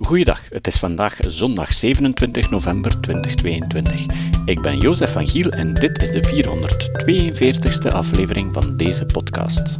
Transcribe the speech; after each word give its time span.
Goeiedag, 0.00 0.48
het 0.48 0.66
is 0.66 0.76
vandaag 0.76 1.18
zondag 1.26 1.72
27 1.72 2.50
november 2.50 3.00
2022. 3.00 4.06
Ik 4.44 4.60
ben 4.60 4.78
Jozef 4.78 5.12
van 5.12 5.28
Giel 5.28 5.50
en 5.50 5.74
dit 5.74 6.02
is 6.02 6.10
de 6.10 6.22
442ste 6.22 7.92
aflevering 7.92 8.54
van 8.54 8.76
deze 8.76 9.06
podcast. 9.06 9.76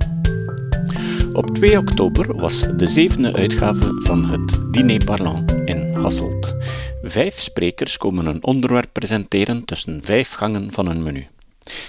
Op 1.32 1.54
2 1.54 1.78
oktober 1.78 2.36
was 2.36 2.64
de 2.76 2.86
zevende 2.86 3.32
uitgave 3.32 4.00
van 4.02 4.24
het 4.24 4.58
Diner 4.70 5.04
Parlant 5.04 5.52
in 5.64 5.94
Hasselt. 5.94 6.54
Vijf 7.02 7.40
sprekers 7.40 7.96
komen 7.96 8.26
een 8.26 8.44
onderwerp 8.44 8.88
presenteren 8.92 9.64
tussen 9.64 10.02
vijf 10.02 10.32
gangen 10.32 10.72
van 10.72 10.86
een 10.86 11.02
menu. 11.02 11.26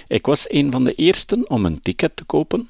Ik 0.08 0.26
was 0.26 0.50
een 0.50 0.70
van 0.70 0.84
de 0.84 0.92
eersten 0.92 1.50
om 1.50 1.64
een 1.64 1.80
ticket 1.80 2.16
te 2.16 2.24
kopen 2.24 2.68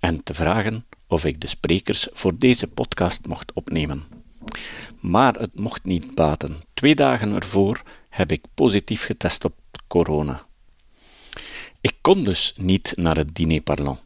en 0.00 0.22
te 0.22 0.34
vragen 0.34 0.84
of 1.06 1.24
ik 1.24 1.40
de 1.40 1.46
sprekers 1.46 2.08
voor 2.12 2.38
deze 2.38 2.68
podcast 2.68 3.26
mocht 3.26 3.52
opnemen. 3.52 4.18
Maar 5.00 5.34
het 5.34 5.58
mocht 5.58 5.84
niet 5.84 6.14
baten. 6.14 6.62
Twee 6.74 6.94
dagen 6.94 7.34
ervoor 7.34 7.82
heb 8.08 8.32
ik 8.32 8.44
positief 8.54 9.04
getest 9.04 9.44
op 9.44 9.54
corona. 9.86 10.46
Ik 11.80 11.94
kon 12.00 12.24
dus 12.24 12.54
niet 12.56 12.92
naar 12.96 13.16
het 13.16 13.34
diner 13.34 13.60
parlant. 13.60 14.00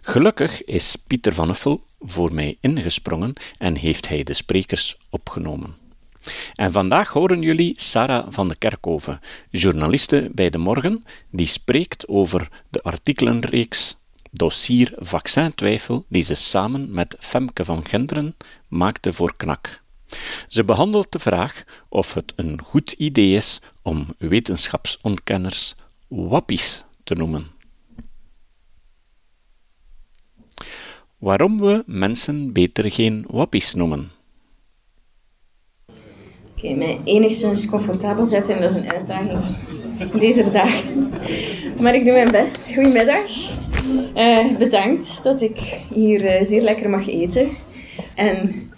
Gelukkig 0.00 0.64
is 0.64 0.96
Pieter 0.96 1.34
van 1.34 1.48
Uffel 1.48 1.84
voor 2.00 2.34
mij 2.34 2.56
ingesprongen 2.60 3.32
en 3.58 3.76
heeft 3.76 4.08
hij 4.08 4.22
de 4.22 4.34
sprekers 4.34 4.96
opgenomen. 5.10 5.76
En 6.54 6.72
vandaag 6.72 7.08
horen 7.08 7.42
jullie 7.42 7.80
Sarah 7.80 8.26
van 8.28 8.48
de 8.48 8.56
Kerkhoven, 8.56 9.20
journaliste 9.50 10.30
bij 10.32 10.50
De 10.50 10.58
Morgen, 10.58 11.04
die 11.30 11.46
spreekt 11.46 12.08
over 12.08 12.48
de 12.68 12.82
artikelenreeks 12.82 13.96
dossier 14.30 14.92
vaccintwijfel 14.96 16.04
die 16.08 16.22
ze 16.22 16.34
samen 16.34 16.90
met 16.90 17.16
Femke 17.18 17.64
van 17.64 17.86
Genderen 17.86 18.36
maakte 18.68 19.12
voor 19.12 19.36
KNAK. 19.36 19.84
Ze 20.48 20.64
behandelt 20.64 21.12
de 21.12 21.18
vraag 21.18 21.64
of 21.88 22.14
het 22.14 22.32
een 22.36 22.60
goed 22.62 22.92
idee 22.92 23.30
is 23.34 23.60
om 23.82 24.06
wetenschapsontkenners 24.18 25.74
wappies 26.08 26.84
te 27.04 27.14
noemen. 27.14 27.46
Waarom 31.18 31.60
we 31.60 31.82
mensen 31.86 32.52
beter 32.52 32.90
geen 32.90 33.24
wappies 33.28 33.74
noemen. 33.74 34.10
Oké, 36.56 36.74
mij 36.74 37.00
enigszins 37.04 37.66
comfortabel 37.66 38.24
zetten, 38.24 38.60
dat 38.60 38.70
is 38.70 38.76
een 38.76 38.92
uitdaging 38.92 39.56
deze 40.18 40.50
dag. 40.50 40.82
Maar 41.80 41.94
ik 41.94 42.04
doe 42.04 42.12
mijn 42.12 42.30
best. 42.30 42.74
Goedemiddag. 42.74 43.30
Uh, 44.16 44.56
bedankt 44.58 45.22
dat 45.22 45.40
ik 45.40 45.58
hier 45.94 46.24
uh, 46.24 46.44
zeer 46.44 46.62
lekker 46.62 46.90
mag 46.90 47.08
eten. 47.08 47.48
En 48.14 48.70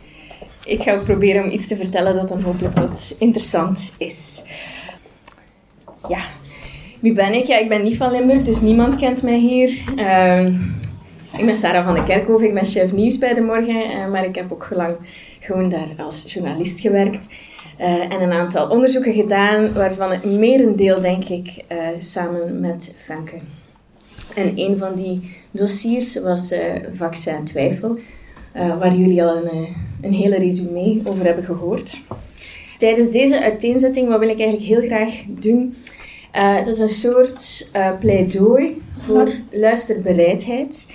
ik 0.68 0.82
ga 0.82 0.94
ook 0.94 1.04
proberen 1.04 1.44
om 1.44 1.50
iets 1.50 1.66
te 1.66 1.76
vertellen 1.76 2.14
dat 2.14 2.28
dan 2.28 2.42
hopelijk 2.42 2.78
wat 2.78 3.14
interessant 3.18 3.92
is. 3.98 4.42
Ja, 6.08 6.20
wie 7.00 7.12
ben 7.12 7.32
ik? 7.32 7.46
Ja, 7.46 7.58
ik 7.58 7.68
ben 7.68 7.82
niet 7.82 7.96
van 7.96 8.12
Limburg, 8.12 8.42
dus 8.42 8.60
niemand 8.60 8.96
kent 8.96 9.22
mij 9.22 9.38
hier. 9.38 9.82
Uh, 9.96 10.46
ik 11.38 11.44
ben 11.44 11.56
Sarah 11.56 11.84
van 11.84 11.94
de 11.94 12.04
Kerkhoven, 12.04 12.46
ik 12.46 12.54
ben 12.54 12.66
chef 12.66 12.92
nieuws 12.92 13.18
bij 13.18 13.34
De 13.34 13.40
Morgen, 13.40 14.10
maar 14.10 14.24
ik 14.24 14.34
heb 14.34 14.52
ook 14.52 14.68
lang 14.70 14.96
gewoon 15.40 15.68
daar 15.68 15.88
als 15.96 16.32
journalist 16.32 16.80
gewerkt. 16.80 17.28
Uh, 17.80 18.12
en 18.12 18.22
een 18.22 18.32
aantal 18.32 18.68
onderzoeken 18.68 19.12
gedaan, 19.12 19.72
waarvan 19.72 20.10
het 20.10 20.24
merendeel, 20.24 21.00
denk 21.00 21.24
ik, 21.24 21.64
uh, 21.72 21.78
samen 21.98 22.60
met 22.60 22.94
Femke. 22.96 23.36
En 24.34 24.52
een 24.56 24.78
van 24.78 24.94
die 24.94 25.20
dossiers 25.50 26.20
was 26.20 26.54
vaccin 26.92 27.44
twijfel, 27.44 27.98
waar 28.78 28.94
jullie 28.94 29.22
al 29.22 29.36
een, 29.36 29.68
een 30.00 30.12
hele 30.12 30.38
resume 30.38 31.00
over 31.04 31.24
hebben 31.24 31.44
gehoord. 31.44 31.98
Tijdens 32.78 33.10
deze 33.10 33.42
uiteenzetting, 33.42 34.08
wat 34.08 34.18
wil 34.18 34.28
ik 34.28 34.40
eigenlijk 34.40 34.68
heel 34.68 34.88
graag 34.88 35.14
doen? 35.26 35.74
het 36.30 36.66
is 36.66 36.78
een 36.78 36.88
soort 36.88 37.70
pleidooi 38.00 38.82
voor 38.98 39.28
luisterbereidheid. 39.50 40.86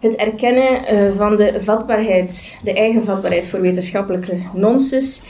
Het 0.00 0.16
erkennen 0.16 0.80
van 1.16 1.36
de 1.36 1.54
vatbaarheid, 1.60 2.58
de 2.64 2.72
eigen 2.72 3.04
vatbaarheid 3.04 3.46
voor 3.46 3.60
wetenschappelijke 3.60 4.36
nonsens 4.54 5.20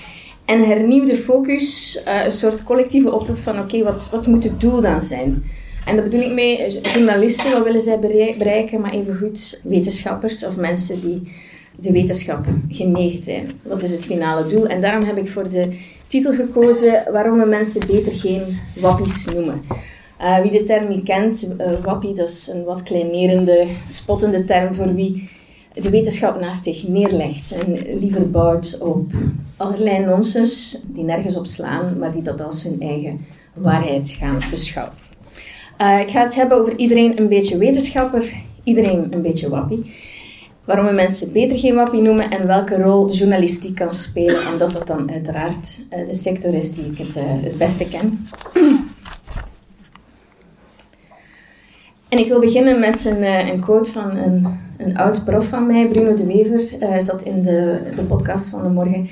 en 0.48 0.64
hernieuwde 0.64 1.16
focus, 1.16 2.00
uh, 2.06 2.24
een 2.24 2.32
soort 2.32 2.62
collectieve 2.62 3.12
oproep 3.12 3.38
van 3.38 3.58
oké, 3.58 3.82
wat, 3.82 4.08
wat 4.10 4.26
moet 4.26 4.44
het 4.44 4.60
doel 4.60 4.80
dan 4.80 5.00
zijn? 5.00 5.44
En 5.84 5.94
dat 5.96 6.04
bedoel 6.04 6.20
ik 6.20 6.32
mee, 6.32 6.62
eh, 6.62 6.92
journalisten, 6.92 7.52
wat 7.52 7.64
willen 7.64 7.80
zij 7.80 7.98
bereiken, 8.38 8.80
maar 8.80 8.92
evengoed 8.92 9.60
wetenschappers 9.64 10.44
of 10.44 10.56
mensen 10.56 11.00
die 11.00 11.32
de 11.80 11.92
wetenschap 11.92 12.44
genegen 12.68 13.18
zijn. 13.18 13.50
Wat 13.62 13.82
is 13.82 13.90
het 13.90 14.04
finale 14.04 14.46
doel? 14.46 14.66
En 14.66 14.80
daarom 14.80 15.04
heb 15.04 15.16
ik 15.16 15.28
voor 15.28 15.48
de 15.48 15.68
titel 16.06 16.32
gekozen 16.32 17.02
waarom 17.12 17.38
we 17.38 17.46
mensen 17.46 17.86
beter 17.86 18.12
geen 18.12 18.42
wappies 18.80 19.24
noemen. 19.24 19.62
Uh, 20.20 20.38
wie 20.38 20.50
de 20.50 20.62
term 20.62 20.88
niet 20.88 21.04
kent, 21.04 21.56
uh, 21.60 21.84
wappie, 21.84 22.14
dat 22.14 22.28
is 22.28 22.50
een 22.52 22.64
wat 22.64 22.82
kleinerende, 22.82 23.66
spottende 23.86 24.44
term 24.44 24.74
voor 24.74 24.94
wie 24.94 25.28
de 25.72 25.90
wetenschap 25.90 26.40
naast 26.40 26.64
zich 26.64 26.88
neerlegt 26.88 27.52
en 27.52 27.98
liever 27.98 28.30
bouwt 28.30 28.78
op 28.80 29.10
allerlei 29.56 30.06
nonsens 30.06 30.82
die 30.86 31.04
nergens 31.04 31.36
op 31.36 31.46
slaan, 31.46 31.98
maar 31.98 32.12
die 32.12 32.22
dat 32.22 32.40
als 32.40 32.62
hun 32.62 32.80
eigen 32.80 33.20
waarheid 33.54 34.10
gaan 34.10 34.38
beschouwen. 34.50 34.94
Uh, 35.80 36.00
ik 36.00 36.10
ga 36.10 36.22
het 36.22 36.34
hebben 36.34 36.58
over 36.58 36.76
iedereen 36.76 37.18
een 37.18 37.28
beetje 37.28 37.58
wetenschapper, 37.58 38.32
iedereen 38.64 39.06
een 39.10 39.22
beetje 39.22 39.48
wappie. 39.48 39.92
Waarom 40.68 40.86
we 40.86 40.92
mensen 40.92 41.32
beter 41.32 41.58
geen 41.58 41.74
wappie 41.74 42.02
noemen 42.02 42.30
en 42.30 42.46
welke 42.46 42.82
rol 42.82 43.10
journalistiek 43.10 43.74
kan 43.74 43.92
spelen, 43.92 44.52
omdat 44.52 44.72
dat 44.72 44.86
dan 44.86 45.10
uiteraard 45.10 45.80
uh, 45.90 46.06
de 46.06 46.14
sector 46.14 46.54
is 46.54 46.74
die 46.74 46.84
ik 46.84 46.98
het, 46.98 47.16
uh, 47.16 47.22
het 47.26 47.58
beste 47.58 47.88
ken. 47.88 48.26
En 52.08 52.18
ik 52.18 52.28
wil 52.28 52.40
beginnen 52.40 52.80
met 52.80 53.04
een, 53.04 53.22
een 53.22 53.60
quote 53.60 53.90
van 53.90 54.16
een, 54.16 54.58
een 54.78 54.96
oud 54.96 55.24
prof 55.24 55.48
van 55.48 55.66
mij, 55.66 55.86
Bruno 55.86 56.14
de 56.14 56.26
Wever, 56.26 56.62
uh, 56.80 56.98
zat 56.98 57.22
in 57.22 57.42
de, 57.42 57.80
de 57.96 58.04
podcast 58.04 58.48
van 58.48 58.62
de 58.62 58.68
morgen. 58.68 59.08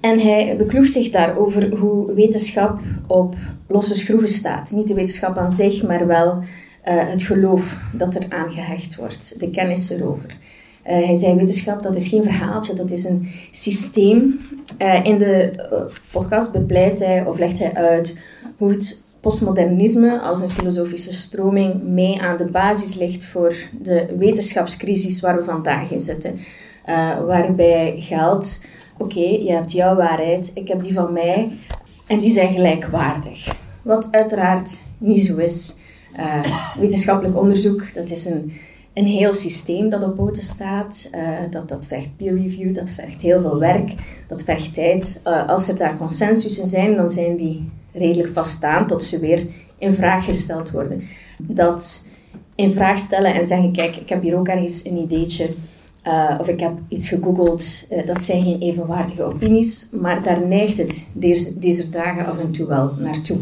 En 0.00 0.18
hij 0.18 0.54
bekloeg 0.56 0.86
zich 0.86 1.10
daar 1.10 1.36
over 1.36 1.76
hoe 1.76 2.14
wetenschap 2.14 2.78
op 3.06 3.34
losse 3.68 3.94
schroeven 3.94 4.28
staat. 4.28 4.70
Niet 4.70 4.88
de 4.88 4.94
wetenschap 4.94 5.36
aan 5.36 5.50
zich, 5.50 5.82
maar 5.82 6.06
wel 6.06 6.42
het 6.82 7.22
geloof 7.22 7.78
dat 7.92 8.14
er 8.14 8.26
aangehecht 8.28 8.96
wordt, 8.96 9.40
de 9.40 9.50
kennis 9.50 9.90
erover. 9.90 10.36
Uh, 10.86 11.04
hij 11.04 11.14
zei: 11.14 11.34
Wetenschap, 11.34 11.82
dat 11.82 11.96
is 11.96 12.08
geen 12.08 12.22
verhaaltje, 12.22 12.74
dat 12.74 12.90
is 12.90 13.04
een 13.04 13.28
systeem. 13.50 14.40
Uh, 14.82 15.04
in 15.04 15.18
de 15.18 15.52
podcast 16.12 16.52
bepleit 16.52 16.98
hij 16.98 17.26
of 17.26 17.38
legt 17.38 17.58
hij 17.58 17.74
uit 17.74 18.18
hoe 18.56 18.70
het 18.70 19.02
postmodernisme 19.20 20.20
als 20.20 20.40
een 20.40 20.50
filosofische 20.50 21.12
stroming 21.12 21.82
mee 21.82 22.20
aan 22.22 22.36
de 22.36 22.44
basis 22.44 22.94
ligt 22.94 23.24
voor 23.24 23.54
de 23.80 24.14
wetenschapscrisis 24.18 25.20
waar 25.20 25.36
we 25.36 25.44
vandaag 25.44 25.90
in 25.90 26.00
zitten. 26.00 26.38
waarbij 27.26 27.94
geldt 27.98 28.60
oké, 28.98 29.20
je 29.20 29.52
hebt 29.52 29.72
jouw 29.72 29.96
waarheid, 29.96 30.50
ik 30.54 30.68
heb 30.68 30.82
die 30.82 30.92
van 30.92 31.12
mij 31.12 31.52
en 32.06 32.20
die 32.20 32.32
zijn 32.32 32.52
gelijkwaardig. 32.52 33.56
Wat 33.82 34.08
uiteraard 34.10 34.78
niet 34.98 35.26
zo 35.26 35.36
is. 35.36 35.74
Wetenschappelijk 36.78 37.36
onderzoek, 37.36 37.94
dat 37.94 38.10
is 38.10 38.24
een, 38.24 38.52
een 38.94 39.06
heel 39.06 39.32
systeem 39.32 39.88
dat 39.88 40.02
op 40.02 40.16
poten 40.16 40.42
staat. 40.42 41.08
Uh, 41.14 41.38
dat, 41.50 41.68
dat 41.68 41.86
vergt 41.86 42.16
peer 42.16 42.36
review, 42.36 42.74
dat 42.74 42.90
vergt 42.90 43.22
heel 43.22 43.40
veel 43.40 43.58
werk, 43.58 43.92
dat 44.28 44.42
vergt 44.42 44.74
tijd. 44.74 45.20
Uh, 45.26 45.48
als 45.48 45.68
er 45.68 45.76
daar 45.76 45.96
consensussen 45.96 46.66
zijn, 46.66 46.96
dan 46.96 47.10
zijn 47.10 47.36
die 47.36 47.68
redelijk 47.92 48.32
vaststaan 48.32 48.86
tot 48.86 49.02
ze 49.02 49.18
weer 49.18 49.46
in 49.78 49.92
vraag 49.92 50.24
gesteld 50.24 50.70
worden. 50.70 51.02
Dat 51.38 52.06
in 52.54 52.72
vraag 52.72 52.98
stellen 52.98 53.34
en 53.34 53.46
zeggen, 53.46 53.72
kijk, 53.72 53.96
ik 53.96 54.08
heb 54.08 54.22
hier 54.22 54.38
ook 54.38 54.48
ergens 54.48 54.84
een 54.84 54.96
ideetje 54.96 55.54
uh, 56.06 56.36
of 56.40 56.48
ik 56.48 56.60
heb 56.60 56.72
iets 56.88 57.08
gegoogeld, 57.08 57.88
dat 58.06 58.22
zijn 58.22 58.42
geen 58.42 58.60
evenwaardige 58.60 59.22
opinies, 59.22 59.88
maar 59.92 60.22
daar 60.22 60.46
neigt 60.46 60.78
het 60.78 61.06
deze, 61.12 61.58
deze 61.58 61.90
dagen 61.90 62.26
af 62.26 62.38
en 62.38 62.50
toe 62.50 62.66
wel 62.66 62.92
naartoe. 62.98 63.38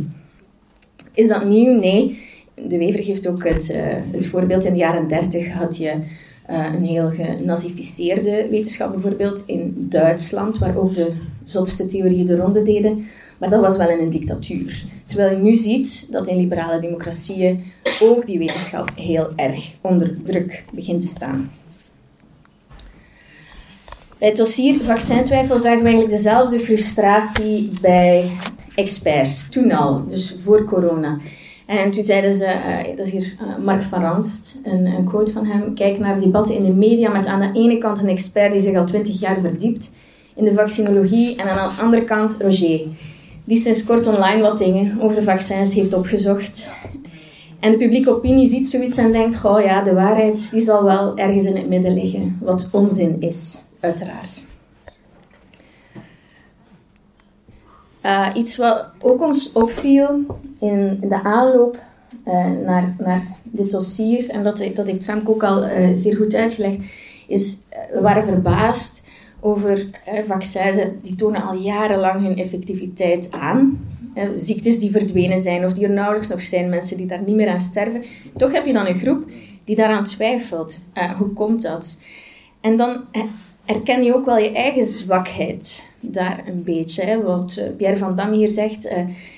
Is 1.12 1.28
dat 1.28 1.44
nieuw? 1.44 1.78
Nee. 1.78 2.18
De 2.54 2.78
Wever 2.78 3.04
geeft 3.04 3.28
ook 3.28 3.44
het, 3.44 3.70
uh, 3.70 3.82
het 4.12 4.26
voorbeeld. 4.26 4.64
In 4.64 4.72
de 4.72 4.78
jaren 4.78 5.08
30 5.08 5.52
had 5.52 5.76
je 5.76 5.92
een 6.46 6.84
heel 6.84 7.10
genazificeerde 7.10 8.46
wetenschap, 8.50 8.92
bijvoorbeeld 8.92 9.42
in 9.46 9.74
Duitsland, 9.76 10.58
waar 10.58 10.76
ook 10.76 10.94
de 10.94 11.12
zotste 11.42 11.86
theorieën 11.86 12.26
de 12.26 12.36
ronde 12.36 12.62
deden. 12.62 13.04
Maar 13.38 13.50
dat 13.50 13.60
was 13.60 13.76
wel 13.76 13.90
in 13.90 13.98
een 13.98 14.10
dictatuur. 14.10 14.84
Terwijl 15.06 15.36
je 15.36 15.42
nu 15.42 15.54
ziet 15.54 16.12
dat 16.12 16.28
in 16.28 16.36
liberale 16.36 16.80
democratieën 16.80 17.64
ook 18.00 18.26
die 18.26 18.38
wetenschap 18.38 18.90
heel 18.96 19.32
erg 19.36 19.70
onder 19.80 20.16
druk 20.24 20.64
begint 20.72 21.00
te 21.00 21.08
staan. 21.08 21.50
Bij 24.18 24.28
het 24.28 24.36
dossier 24.36 24.80
vaccintwijfel 24.80 25.58
zagen 25.58 25.78
we 25.78 25.84
eigenlijk 25.84 26.16
dezelfde 26.16 26.58
frustratie 26.58 27.70
bij 27.80 28.30
experts, 28.74 29.48
toen 29.48 29.72
al, 29.72 30.06
dus 30.06 30.36
voor 30.42 30.64
corona. 30.64 31.18
En 31.66 31.90
toen 31.90 32.04
zeiden 32.04 32.34
ze, 32.34 32.56
dat 32.96 33.06
is 33.06 33.12
hier 33.12 33.36
uh, 33.40 33.64
Mark 33.64 33.82
van 33.82 34.00
Ranst, 34.00 34.58
een, 34.64 34.86
een, 34.86 35.04
quote 35.04 35.32
van 35.32 35.46
hem, 35.46 35.74
kijk 35.74 35.98
naar 35.98 36.20
debatten 36.20 36.56
in 36.56 36.64
de 36.64 36.72
media 36.72 37.10
met 37.10 37.26
aan 37.26 37.40
de 37.40 37.60
ene 37.60 37.78
kant 37.78 38.00
een 38.00 38.08
expert 38.08 38.52
die 38.52 38.60
zich 38.60 38.76
al 38.76 38.84
twintig 38.84 39.20
jaar 39.20 39.38
verdiept 39.40 39.90
in 40.36 40.44
de 40.44 40.54
vaccinologie. 40.54 41.36
En 41.36 41.48
aan 41.48 41.68
de 41.68 41.82
andere 41.82 42.04
kant 42.04 42.36
Roger, 42.40 42.80
die 43.44 43.56
sinds 43.56 43.84
kort 43.84 44.06
online 44.06 44.42
wat 44.42 44.58
dingen 44.58 45.00
over 45.00 45.16
de 45.16 45.22
vaccins 45.22 45.74
heeft 45.74 45.94
opgezocht. 45.94 46.72
En 47.60 47.70
de 47.70 47.76
publieke 47.76 48.10
opinie 48.10 48.48
ziet 48.48 48.66
zoiets 48.66 48.96
en 48.96 49.12
denkt, 49.12 49.44
oh 49.44 49.60
ja, 49.60 49.82
de 49.82 49.94
waarheid 49.94 50.50
die 50.50 50.60
zal 50.60 50.84
wel 50.84 51.16
ergens 51.16 51.44
in 51.44 51.56
het 51.56 51.68
midden 51.68 51.94
liggen. 51.94 52.38
Wat 52.40 52.68
onzin 52.72 53.16
is, 53.20 53.58
uiteraard. 53.80 54.41
Uh, 58.06 58.28
iets 58.34 58.56
wat 58.56 58.86
ook 59.00 59.22
ons 59.22 59.52
opviel 59.52 60.20
in 60.60 60.98
de 61.00 61.22
aanloop 61.22 61.82
uh, 62.26 62.46
naar, 62.64 62.94
naar 62.98 63.22
dit 63.42 63.70
dossier, 63.70 64.28
en 64.28 64.42
dat, 64.42 64.64
dat 64.74 64.86
heeft 64.86 65.04
Femke 65.04 65.30
ook 65.30 65.42
al 65.42 65.64
uh, 65.64 65.88
zeer 65.94 66.16
goed 66.16 66.34
uitgelegd, 66.34 66.78
is 67.26 67.58
we 67.92 68.00
waren 68.00 68.24
verbaasd 68.24 69.08
over 69.40 69.86
vaccins 70.24 70.78
die 71.02 71.14
tonen 71.14 71.42
al 71.42 71.54
jarenlang 71.54 72.22
hun 72.22 72.36
effectiviteit 72.36 73.32
aan. 73.32 73.80
ziektes 74.36 74.78
die 74.78 74.90
verdwenen 74.90 75.38
zijn 75.38 75.64
of 75.64 75.72
die 75.72 75.84
er 75.84 75.92
nauwelijks 75.92 76.28
nog 76.28 76.40
zijn, 76.40 76.68
mensen 76.68 76.96
die 76.96 77.06
daar 77.06 77.22
niet 77.26 77.36
meer 77.36 77.48
aan 77.48 77.60
sterven. 77.60 78.02
Toch 78.36 78.52
heb 78.52 78.66
je 78.66 78.72
dan 78.72 78.86
een 78.86 78.98
groep 78.98 79.30
die 79.64 79.76
daaraan 79.76 80.04
twijfelt. 80.04 80.80
hoe 81.18 81.32
komt 81.32 81.62
dat? 81.62 81.96
En 82.60 82.76
dan 82.76 83.04
herken 83.64 84.02
je 84.02 84.14
ook 84.14 84.24
wel 84.24 84.38
je 84.38 84.52
eigen 84.52 84.86
zwakheid 84.86 85.84
daar 86.00 86.42
een 86.46 86.62
beetje. 86.64 87.02
Hè. 87.02 87.22
Wat 87.22 87.56
eh, 87.58 87.64
Pierre 87.76 87.96
van 87.96 88.16
Dam 88.16 88.32
hier 88.32 88.50
zegt, 88.50 88.86
uh, 88.86 88.92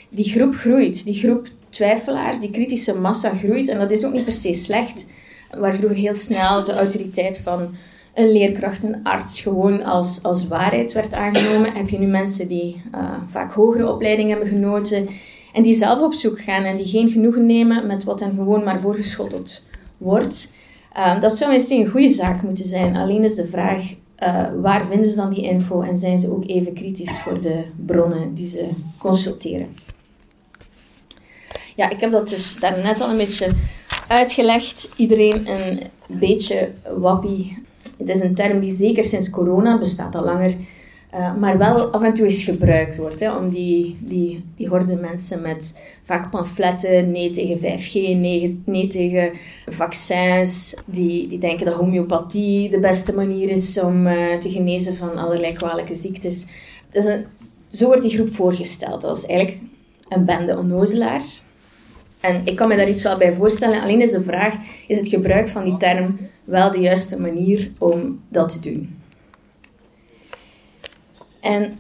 die 0.09 0.25
groep 0.25 0.55
groeit. 0.55 1.05
Die 1.05 1.15
groep 1.15 1.49
twijfelaars, 1.69 2.41
die 2.41 2.51
kritische 2.51 2.95
massa 2.95 3.35
groeit. 3.35 3.69
En 3.69 3.79
dat 3.79 3.91
is 3.91 4.05
ook 4.05 4.13
niet 4.13 4.25
per 4.25 4.33
se 4.33 4.55
slecht. 4.55 5.07
Waar 5.59 5.75
vroeger 5.75 5.97
heel 5.97 6.15
snel 6.15 6.65
de 6.65 6.75
autoriteit 6.75 7.39
van 7.39 7.75
een 8.15 8.33
leerkracht, 8.33 8.83
een 8.83 9.01
arts 9.03 9.41
gewoon 9.41 9.85
als, 9.85 10.23
als 10.23 10.49
waarheid 10.49 10.93
werd 10.93 11.15
aangenomen, 11.15 11.73
heb 11.73 11.89
je 11.89 11.99
nu 11.99 12.07
mensen 12.07 12.49
die 12.49 12.83
uh, 12.95 13.11
vaak 13.31 13.53
hogere 13.53 13.93
opleiding 13.93 14.29
hebben 14.29 14.49
genoten 14.49 15.09
en 15.53 15.63
die 15.63 15.75
zelf 15.75 16.01
op 16.01 16.13
zoek 16.13 16.41
gaan 16.41 16.65
en 16.65 16.77
die 16.77 16.87
geen 16.87 17.11
genoegen 17.11 17.47
nemen 17.47 17.87
met 17.87 18.05
wat 18.05 18.21
hen 18.21 18.35
gewoon 18.35 18.65
maar 18.65 18.81
voorgeschoteld 18.81 19.63
wordt. 19.97 20.53
Dat 21.21 21.37
zou 21.37 21.53
eens 21.53 21.71
een 21.71 21.87
goede 21.87 22.09
zaak 22.09 22.43
moeten 22.43 22.65
zijn. 22.65 22.97
Alleen 22.97 23.23
is 23.23 23.35
de 23.35 23.47
vraag, 23.47 23.95
uh, 24.23 24.47
waar 24.61 24.87
vinden 24.87 25.09
ze 25.09 25.17
dan 25.17 25.31
die 25.31 25.43
info 25.43 25.81
en 25.81 25.99
zijn 25.99 26.19
ze 26.19 26.31
ook 26.31 26.45
even 26.47 26.75
kritisch 26.75 27.19
voor 27.19 27.41
de 27.41 27.65
bronnen 27.87 28.35
die 28.35 28.47
ze 28.47 28.69
consulteren? 28.99 29.77
Ja, 31.77 31.91
ik 31.91 32.01
heb 32.01 32.11
dat 32.11 32.29
dus 32.29 32.57
daarnet 32.61 33.01
al 33.01 33.11
een 33.11 33.17
beetje 33.17 33.51
uitgelegd. 34.09 34.93
Iedereen 34.97 35.49
een 35.49 35.81
beetje 36.07 36.71
wappie. 36.97 37.59
Het 37.99 38.09
is 38.09 38.21
een 38.21 38.35
term 38.35 38.61
die 38.61 38.75
zeker 38.75 39.05
sinds 39.05 39.31
corona 39.31 39.79
bestaat 39.79 40.15
al 40.15 40.25
langer 40.25 40.55
uh, 41.15 41.35
maar 41.35 41.59
wel 41.59 41.91
af 41.91 42.03
en 42.03 42.15
toe 42.15 42.25
eens 42.25 42.43
gebruikt 42.43 42.97
wordt. 42.97 43.21
Hè, 43.21 43.37
om 43.37 43.51
die, 43.51 43.97
die, 44.01 44.45
die 44.57 44.69
horde 44.69 44.95
mensen 44.95 45.43
met 45.43 45.79
vaak 46.03 46.31
pamfletten, 46.31 47.11
nee 47.11 47.31
tegen 47.31 47.59
5G, 47.59 47.93
nee, 47.93 48.87
tegen 48.87 49.31
vaccins, 49.67 50.77
die, 50.87 51.29
die 51.29 51.39
denken 51.39 51.67
dat 51.67 51.75
homeopathie 51.75 52.71
de 52.71 52.79
beste 52.79 53.15
manier 53.15 53.51
is 53.51 53.81
om 53.81 54.07
uh, 54.07 54.37
te 54.37 54.51
genezen 54.51 54.95
van 54.95 55.17
allerlei 55.17 55.53
kwalijke 55.53 55.95
ziektes. 55.95 56.47
Dus 56.91 57.05
een, 57.05 57.25
zo 57.71 57.87
wordt 57.87 58.03
die 58.03 58.11
groep 58.11 58.35
voorgesteld 58.35 59.05
als 59.05 59.27
eigenlijk 59.27 59.59
een 60.09 60.25
bende 60.25 60.59
onnozelaars. 60.59 61.43
En 62.21 62.41
ik 62.45 62.57
kan 62.57 62.69
me 62.69 62.77
daar 62.77 62.89
iets 62.89 63.03
wel 63.03 63.19
bij 63.19 63.33
voorstellen. 63.33 63.83
Alleen 63.83 64.01
is 64.01 64.11
de 64.11 64.23
vraag, 64.23 64.55
is 64.87 64.99
het 64.99 65.09
gebruik 65.09 65.49
van 65.49 65.65
die 65.65 65.77
term 65.77 66.19
wel 66.45 66.71
de 66.71 66.79
juiste 66.79 67.21
manier 67.21 67.71
om 67.79 68.21
dat 68.29 68.49
te 68.49 68.61
doen? 68.61 69.03
En 71.45 71.79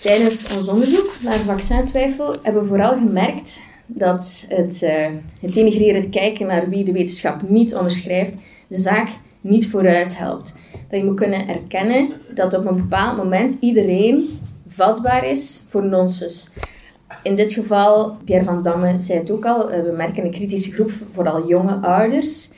tijdens 0.00 0.54
ons 0.56 0.68
onderzoek 0.68 1.12
naar 1.22 1.32
vaccintwijfel 1.32 2.34
hebben 2.42 2.62
we 2.62 2.68
vooral 2.68 2.96
gemerkt 2.96 3.60
dat 3.86 4.44
het, 4.48 4.82
uh, 4.82 5.06
het 5.40 5.54
denigrerend 5.54 6.08
kijken 6.08 6.46
naar 6.46 6.68
wie 6.68 6.84
de 6.84 6.92
wetenschap 6.92 7.48
niet 7.48 7.74
onderschrijft, 7.74 8.34
de 8.68 8.78
zaak 8.78 9.08
niet 9.40 9.68
vooruit 9.68 10.18
helpt. 10.18 10.54
Dat 10.88 10.98
je 11.00 11.04
moet 11.04 11.16
kunnen 11.16 11.48
erkennen 11.48 12.12
dat 12.34 12.54
op 12.54 12.66
een 12.66 12.76
bepaald 12.76 13.16
moment 13.16 13.56
iedereen 13.60 14.40
vatbaar 14.68 15.26
is 15.26 15.62
voor 15.68 15.84
nonsens. 15.84 16.50
In 17.22 17.34
dit 17.34 17.52
geval, 17.52 18.16
Pierre 18.24 18.44
van 18.44 18.62
Damme 18.62 19.00
zei 19.00 19.18
het 19.18 19.30
ook 19.30 19.44
al, 19.46 19.70
eh, 19.70 19.82
we 19.82 19.92
merken 19.96 20.24
een 20.24 20.30
kritische 20.30 20.72
groep, 20.72 20.90
vooral 21.12 21.48
jonge 21.48 21.74
ouders. 21.74 22.50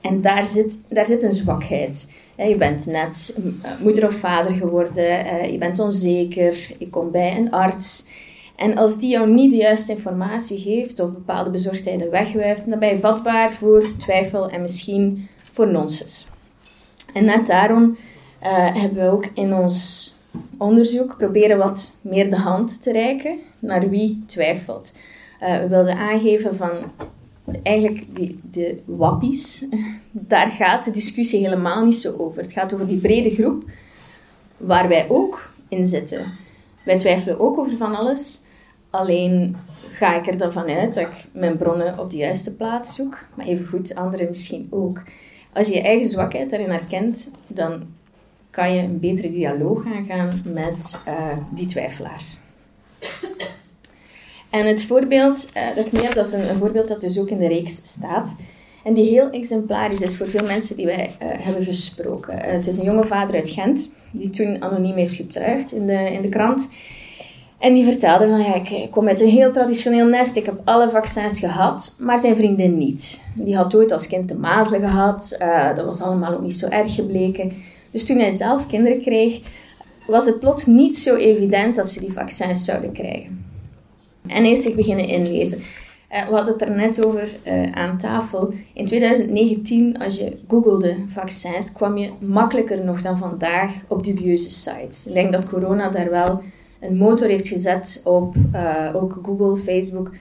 En 0.00 0.20
daar 0.20 0.46
zit, 0.46 0.78
daar 0.88 1.06
zit 1.06 1.22
een 1.22 1.32
zwakheid 1.32 2.08
je 2.44 2.56
bent 2.56 2.86
net 2.86 3.38
eh, 3.62 3.70
moeder 3.82 4.06
of 4.06 4.14
vader 4.14 4.52
geworden, 4.52 5.26
eh, 5.26 5.52
je 5.52 5.58
bent 5.58 5.78
onzeker, 5.78 6.70
je 6.78 6.88
komt 6.90 7.12
bij 7.12 7.36
een 7.36 7.50
arts. 7.50 8.08
En 8.56 8.76
als 8.76 8.98
die 8.98 9.10
jou 9.10 9.30
niet 9.30 9.50
de 9.50 9.56
juiste 9.56 9.92
informatie 9.92 10.58
geeft 10.58 11.00
of 11.00 11.12
bepaalde 11.12 11.50
bezorgdheden 11.50 12.10
wegwijft, 12.10 12.70
dan 12.70 12.78
ben 12.78 12.88
je 12.88 12.98
vatbaar 12.98 13.52
voor 13.52 13.96
twijfel 13.98 14.50
en 14.50 14.60
misschien 14.60 15.28
voor 15.52 15.68
nonsens. 15.68 16.26
En 17.12 17.24
net 17.24 17.46
daarom 17.46 17.96
uh, 18.42 18.74
hebben 18.74 19.04
we 19.04 19.10
ook 19.10 19.26
in 19.34 19.54
ons 19.54 20.14
onderzoek 20.58 21.16
proberen 21.16 21.58
wat 21.58 21.98
meer 22.00 22.30
de 22.30 22.36
hand 22.36 22.82
te 22.82 22.92
reiken 22.92 23.38
naar 23.58 23.88
wie 23.88 24.24
twijfelt. 24.26 24.92
We 25.40 25.66
wilden 25.68 25.96
aangeven 25.96 26.56
van 26.56 26.70
eigenlijk 27.62 28.16
die, 28.16 28.40
de 28.50 28.82
wappies, 28.84 29.64
daar 30.10 30.50
gaat 30.50 30.84
de 30.84 30.90
discussie 30.90 31.40
helemaal 31.40 31.84
niet 31.84 31.94
zo 31.94 32.16
over. 32.16 32.42
Het 32.42 32.52
gaat 32.52 32.74
over 32.74 32.86
die 32.86 33.00
brede 33.00 33.30
groep 33.30 33.64
waar 34.56 34.88
wij 34.88 35.08
ook 35.08 35.52
in 35.68 35.86
zitten. 35.86 36.32
Wij 36.84 36.98
twijfelen 36.98 37.40
ook 37.40 37.58
over 37.58 37.76
van 37.76 37.94
alles, 37.94 38.40
alleen 38.90 39.56
ga 39.90 40.16
ik 40.16 40.26
er 40.26 40.38
dan 40.38 40.52
vanuit 40.52 40.94
dat 40.94 41.06
ik 41.06 41.26
mijn 41.32 41.56
bronnen 41.56 41.98
op 41.98 42.10
de 42.10 42.16
juiste 42.16 42.56
plaats 42.56 42.94
zoek, 42.94 43.18
maar 43.34 43.46
evengoed 43.46 43.94
anderen 43.94 44.28
misschien 44.28 44.66
ook. 44.70 45.02
Als 45.52 45.66
je 45.68 45.74
je 45.74 45.82
eigen 45.82 46.08
zwakheid 46.08 46.50
daarin 46.50 46.70
herkent, 46.70 47.30
dan 47.46 47.82
kan 48.50 48.74
je 48.74 48.82
een 48.82 49.00
betere 49.00 49.30
dialoog 49.30 49.84
aangaan 49.86 50.42
met 50.44 51.02
uh, 51.08 51.36
die 51.50 51.66
twijfelaars. 51.66 52.38
En 54.56 54.66
het 54.66 54.84
voorbeeld 54.84 55.48
uh, 55.56 55.76
dat 55.76 55.86
ik 55.86 55.92
nu 55.92 56.00
heb, 56.00 56.12
dat 56.12 56.26
is 56.26 56.32
een, 56.32 56.48
een, 56.48 56.56
voorbeeld 56.56 56.88
dat 56.88 57.00
dus 57.00 57.18
ook 57.18 57.28
in 57.28 57.38
de 57.38 57.48
reeks 57.48 57.76
staat. 57.76 58.36
En 58.84 58.94
die 58.94 59.04
heel 59.04 59.30
exemplarisch 59.30 60.00
is 60.00 60.16
voor 60.16 60.28
veel 60.28 60.46
mensen 60.46 60.76
die 60.76 60.86
wij 60.86 61.16
uh, 61.22 61.28
hebben 61.28 61.64
gesproken. 61.64 62.34
Uh, 62.34 62.40
het 62.40 62.66
is 62.66 62.78
een 62.78 62.84
jonge 62.84 63.04
vader 63.04 63.34
uit 63.34 63.48
Gent, 63.48 63.90
die 64.10 64.30
toen 64.30 64.62
anoniem 64.62 64.96
heeft 64.96 65.14
getuigd 65.14 65.72
in 65.72 65.86
de, 65.86 66.12
in 66.12 66.22
de 66.22 66.28
krant. 66.28 66.68
En 67.58 67.74
die 67.74 67.84
vertelde 67.84 68.28
van, 68.28 68.40
ja, 68.40 68.54
ik 68.54 68.90
kom 68.90 69.08
uit 69.08 69.20
een 69.20 69.28
heel 69.28 69.52
traditioneel 69.52 70.06
nest, 70.06 70.36
ik 70.36 70.46
heb 70.46 70.60
alle 70.64 70.90
vaccins 70.90 71.38
gehad, 71.38 71.94
maar 71.98 72.18
zijn 72.18 72.36
vriendin 72.36 72.78
niet. 72.78 73.22
Die 73.34 73.56
had 73.56 73.74
ooit 73.74 73.92
als 73.92 74.06
kind 74.06 74.28
de 74.28 74.34
mazelen 74.34 74.80
gehad, 74.80 75.36
dat 75.76 75.84
was 75.84 76.00
allemaal 76.00 76.34
ook 76.34 76.42
niet 76.42 76.54
zo 76.54 76.68
erg 76.68 76.94
gebleken. 76.94 77.52
Dus 77.90 78.04
toen 78.04 78.18
hij 78.18 78.30
zelf 78.30 78.66
kinderen 78.66 79.00
kreeg, 79.00 79.40
was 80.06 80.26
het 80.26 80.40
plots 80.40 80.66
niet 80.66 80.98
zo 80.98 81.14
evident 81.14 81.76
dat 81.76 81.88
ze 81.88 82.00
die 82.00 82.12
vaccins 82.12 82.64
zouden 82.64 82.92
krijgen. 82.92 83.35
En 84.28 84.44
eerst 84.44 84.62
zich 84.62 84.74
beginnen 84.74 85.08
inlezen. 85.08 85.58
Uh, 86.12 86.28
we 86.28 86.34
hadden 86.34 86.52
het 86.52 86.62
er 86.62 86.70
net 86.70 87.04
over 87.04 87.28
uh, 87.46 87.72
aan 87.72 87.98
tafel. 87.98 88.52
In 88.72 88.86
2019, 88.86 89.98
als 89.98 90.16
je 90.16 90.38
googelde 90.48 90.96
vaccins, 91.06 91.72
kwam 91.72 91.96
je 91.96 92.10
makkelijker 92.20 92.84
nog 92.84 93.02
dan 93.02 93.18
vandaag 93.18 93.70
op 93.88 94.04
dubieuze 94.04 94.50
sites. 94.50 95.06
Ik 95.06 95.12
denk 95.12 95.32
dat 95.32 95.48
corona 95.48 95.88
daar 95.90 96.10
wel 96.10 96.42
een 96.80 96.96
motor 96.96 97.28
heeft 97.28 97.48
gezet 97.48 98.00
op 98.04 98.34
uh, 98.54 98.90
ook 98.94 99.18
Google, 99.22 99.56
Facebook, 99.56 100.12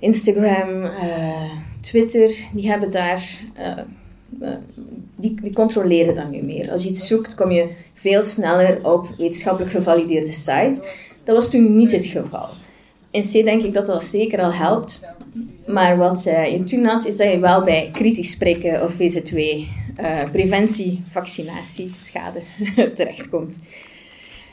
Instagram, 0.00 0.90
Twitter. 1.80 2.34
Die 2.52 2.70
hebben 2.70 2.90
daar... 2.90 3.40
die, 5.16 5.40
die 5.42 5.52
controleren 5.52 6.14
dan 6.14 6.30
nu 6.30 6.42
meer. 6.42 6.70
Als 6.70 6.82
je 6.82 6.88
iets 6.88 7.06
zoekt, 7.06 7.34
kom 7.34 7.50
je 7.50 7.68
veel 7.94 8.22
sneller 8.22 8.92
op 8.92 9.08
wetenschappelijk 9.18 9.72
gevalideerde 9.72 10.32
sites. 10.32 10.80
Dat 11.24 11.34
was 11.34 11.50
toen 11.50 11.76
niet 11.76 11.92
het 11.92 12.06
geval 12.06 12.48
in 13.12 13.22
C 13.22 13.32
denk 13.32 13.62
ik 13.62 13.72
dat 13.72 13.86
dat 13.86 14.04
zeker 14.04 14.40
al 14.40 14.52
helpt. 14.52 15.00
Maar 15.66 15.96
wat 15.96 16.26
uh, 16.26 16.52
je 16.52 16.64
toen 16.64 16.84
had, 16.84 17.06
is 17.06 17.16
dat 17.16 17.30
je 17.30 17.38
wel 17.38 17.64
bij 17.64 17.90
kritisch 17.92 18.30
spreken 18.30 18.82
of 18.82 18.94
VZW, 18.94 19.36
uh, 19.36 19.66
eh, 19.96 20.30
preventie, 20.30 21.04
vaccinatie, 21.10 21.90
schade 21.94 22.40
terechtkomt. 22.96 23.56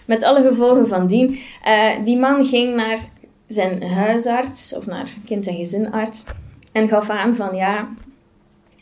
Met 0.06 0.24
alle 0.24 0.48
gevolgen 0.48 0.88
van 0.88 1.08
dien. 1.08 1.40
Uh, 1.68 2.06
die 2.06 2.18
man 2.18 2.46
ging 2.46 2.76
naar 2.76 3.00
zijn 3.48 3.84
huisarts 3.84 4.76
of 4.76 4.86
naar 4.86 5.10
kind- 5.26 5.48
en 5.48 5.56
gezinarts 5.56 6.26
en 6.72 6.88
gaf 6.88 7.10
aan 7.10 7.36
van 7.36 7.56
ja, 7.56 7.90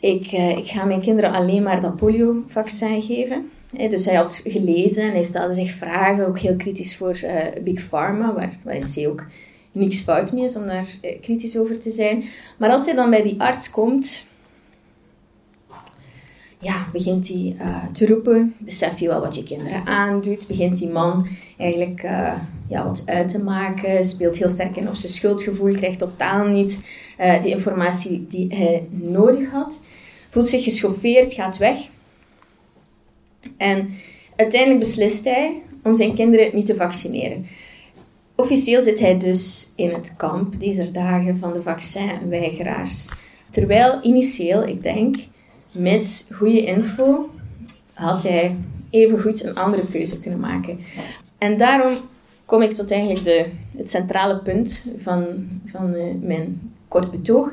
ik, 0.00 0.32
ik 0.32 0.68
ga 0.68 0.84
mijn 0.84 1.00
kinderen 1.00 1.32
alleen 1.32 1.62
maar 1.62 1.80
dat 1.80 1.96
polio-vaccin 1.96 3.02
geven. 3.02 3.50
dus 3.88 4.04
hij 4.04 4.14
had 4.14 4.40
gelezen 4.44 5.02
en 5.02 5.10
hij 5.10 5.22
stelde 5.22 5.54
zich 5.54 5.70
vragen, 5.70 6.26
ook 6.26 6.38
heel 6.38 6.56
kritisch 6.56 6.96
voor 6.96 7.18
Big 7.62 7.88
Pharma, 7.88 8.34
waar, 8.34 8.58
waar 8.62 8.78
C 8.78 9.06
ook 9.06 9.24
niks 9.78 10.00
fout 10.00 10.32
mee 10.32 10.44
is 10.44 10.56
om 10.56 10.66
daar 10.66 10.86
eh, 11.00 11.20
kritisch 11.20 11.58
over 11.58 11.78
te 11.78 11.90
zijn. 11.90 12.24
Maar 12.56 12.70
als 12.70 12.86
je 12.86 12.94
dan 12.94 13.10
bij 13.10 13.22
die 13.22 13.40
arts 13.40 13.70
komt, 13.70 14.26
ja, 16.60 16.86
begint 16.92 17.28
hij 17.28 17.56
uh, 17.60 17.76
te 17.92 18.06
roepen. 18.06 18.54
Besef 18.58 18.98
je 18.98 19.08
wel 19.08 19.20
wat 19.20 19.34
je 19.34 19.42
kinderen 19.42 19.86
aandoet. 19.86 20.46
Begint 20.46 20.78
die 20.78 20.88
man 20.88 21.26
eigenlijk 21.56 22.02
uh, 22.02 22.32
ja, 22.68 22.84
wat 22.84 23.02
uit 23.06 23.28
te 23.28 23.42
maken. 23.42 24.04
Speelt 24.04 24.36
heel 24.36 24.48
sterk 24.48 24.76
in 24.76 24.88
op 24.88 24.94
zijn 24.94 25.12
schuldgevoel. 25.12 25.72
Krijgt 25.72 25.98
totaal 25.98 26.46
niet 26.46 26.80
uh, 27.20 27.42
die 27.42 27.50
informatie 27.50 28.26
die 28.28 28.54
hij 28.54 28.86
nodig 28.90 29.50
had. 29.50 29.80
Voelt 30.30 30.48
zich 30.48 30.64
geschoffeerd, 30.64 31.32
gaat 31.32 31.56
weg. 31.56 31.78
En 33.56 33.90
uiteindelijk 34.36 34.80
beslist 34.80 35.24
hij 35.24 35.62
om 35.82 35.96
zijn 35.96 36.14
kinderen 36.14 36.50
niet 36.54 36.66
te 36.66 36.74
vaccineren. 36.74 37.46
Officieel 38.40 38.82
zit 38.82 38.98
hij 38.98 39.18
dus 39.18 39.72
in 39.76 39.90
het 39.90 40.14
kamp 40.16 40.60
deze 40.60 40.90
dagen 40.90 41.36
van 41.36 41.52
de 41.52 41.62
vaccinweigeraars. 41.62 43.08
Terwijl 43.50 44.02
initieel, 44.02 44.66
ik 44.66 44.82
denk, 44.82 45.16
met 45.72 46.30
goede 46.34 46.64
info 46.64 47.30
had 47.92 48.22
hij 48.22 48.56
evengoed 48.90 49.44
een 49.44 49.54
andere 49.54 49.86
keuze 49.86 50.20
kunnen 50.20 50.40
maken. 50.40 50.78
En 51.38 51.58
daarom 51.58 51.96
kom 52.44 52.62
ik 52.62 52.72
tot 52.72 52.90
eigenlijk 52.90 53.24
de, 53.24 53.46
het 53.76 53.90
centrale 53.90 54.38
punt 54.38 54.86
van, 54.98 55.48
van 55.64 55.94
uh, 55.94 56.02
mijn 56.20 56.72
kort 56.88 57.10
betoog. 57.10 57.52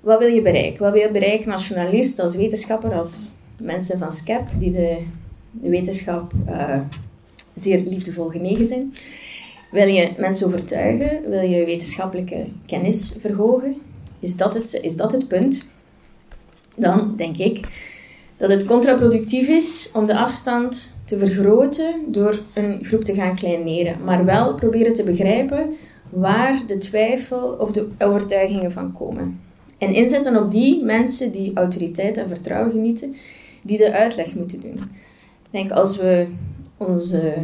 Wat 0.00 0.18
wil 0.18 0.28
je 0.28 0.42
bereiken? 0.42 0.82
Wat 0.82 0.92
wil 0.92 1.02
je 1.02 1.12
bereiken 1.12 1.52
als 1.52 1.68
journalist, 1.68 2.18
als 2.18 2.36
wetenschapper, 2.36 2.92
als 2.92 3.30
mensen 3.58 3.98
van 3.98 4.12
SCEP 4.12 4.42
die 4.58 4.72
de, 4.72 4.98
wetenschap 5.50 6.32
uh, 6.48 6.80
zeer 7.54 7.80
liefdevol 7.80 8.28
genegen 8.28 8.66
zijn? 8.66 8.94
Wil 9.70 9.86
je 9.86 10.12
mensen 10.18 10.46
overtuigen? 10.46 11.30
Wil 11.30 11.42
je 11.42 11.64
wetenschappelijke 11.64 12.46
kennis 12.66 13.14
verhogen? 13.20 13.76
Is 14.20 14.36
dat 14.36 14.54
het, 14.54 14.78
is 14.82 14.96
dat 14.96 15.12
het 15.12 15.28
punt? 15.28 15.64
Dan 16.74 17.14
denk 17.16 17.36
ik 17.36 17.66
dat 18.36 18.50
het 18.50 18.64
contraproductief 18.64 19.48
is 19.48 19.90
om 19.94 20.06
de 20.06 20.16
afstand 20.16 21.00
te 21.04 21.18
vergroten 21.18 21.94
door 22.06 22.38
een 22.54 22.84
groep 22.84 23.04
te 23.04 23.14
gaan 23.14 23.34
kleineren, 23.34 24.04
maar 24.04 24.24
wel 24.24 24.54
proberen 24.54 24.94
te 24.94 25.02
begrijpen 25.02 25.76
waar 26.10 26.62
de 26.66 26.78
twijfel 26.78 27.56
of 27.58 27.72
de 27.72 27.88
overtuigingen 27.98 28.72
van 28.72 28.92
komen. 28.92 29.40
En 29.78 29.94
inzetten 29.94 30.42
op 30.42 30.50
die 30.50 30.84
mensen 30.84 31.32
die 31.32 31.50
autoriteit 31.54 32.16
en 32.16 32.28
vertrouwen 32.28 32.72
genieten, 32.72 33.16
die 33.62 33.78
de 33.78 33.92
uitleg 33.92 34.34
moeten 34.34 34.60
doen. 34.60 34.78
Denk 35.50 35.70
als 35.70 35.96
we 35.96 36.26
onze 36.76 37.34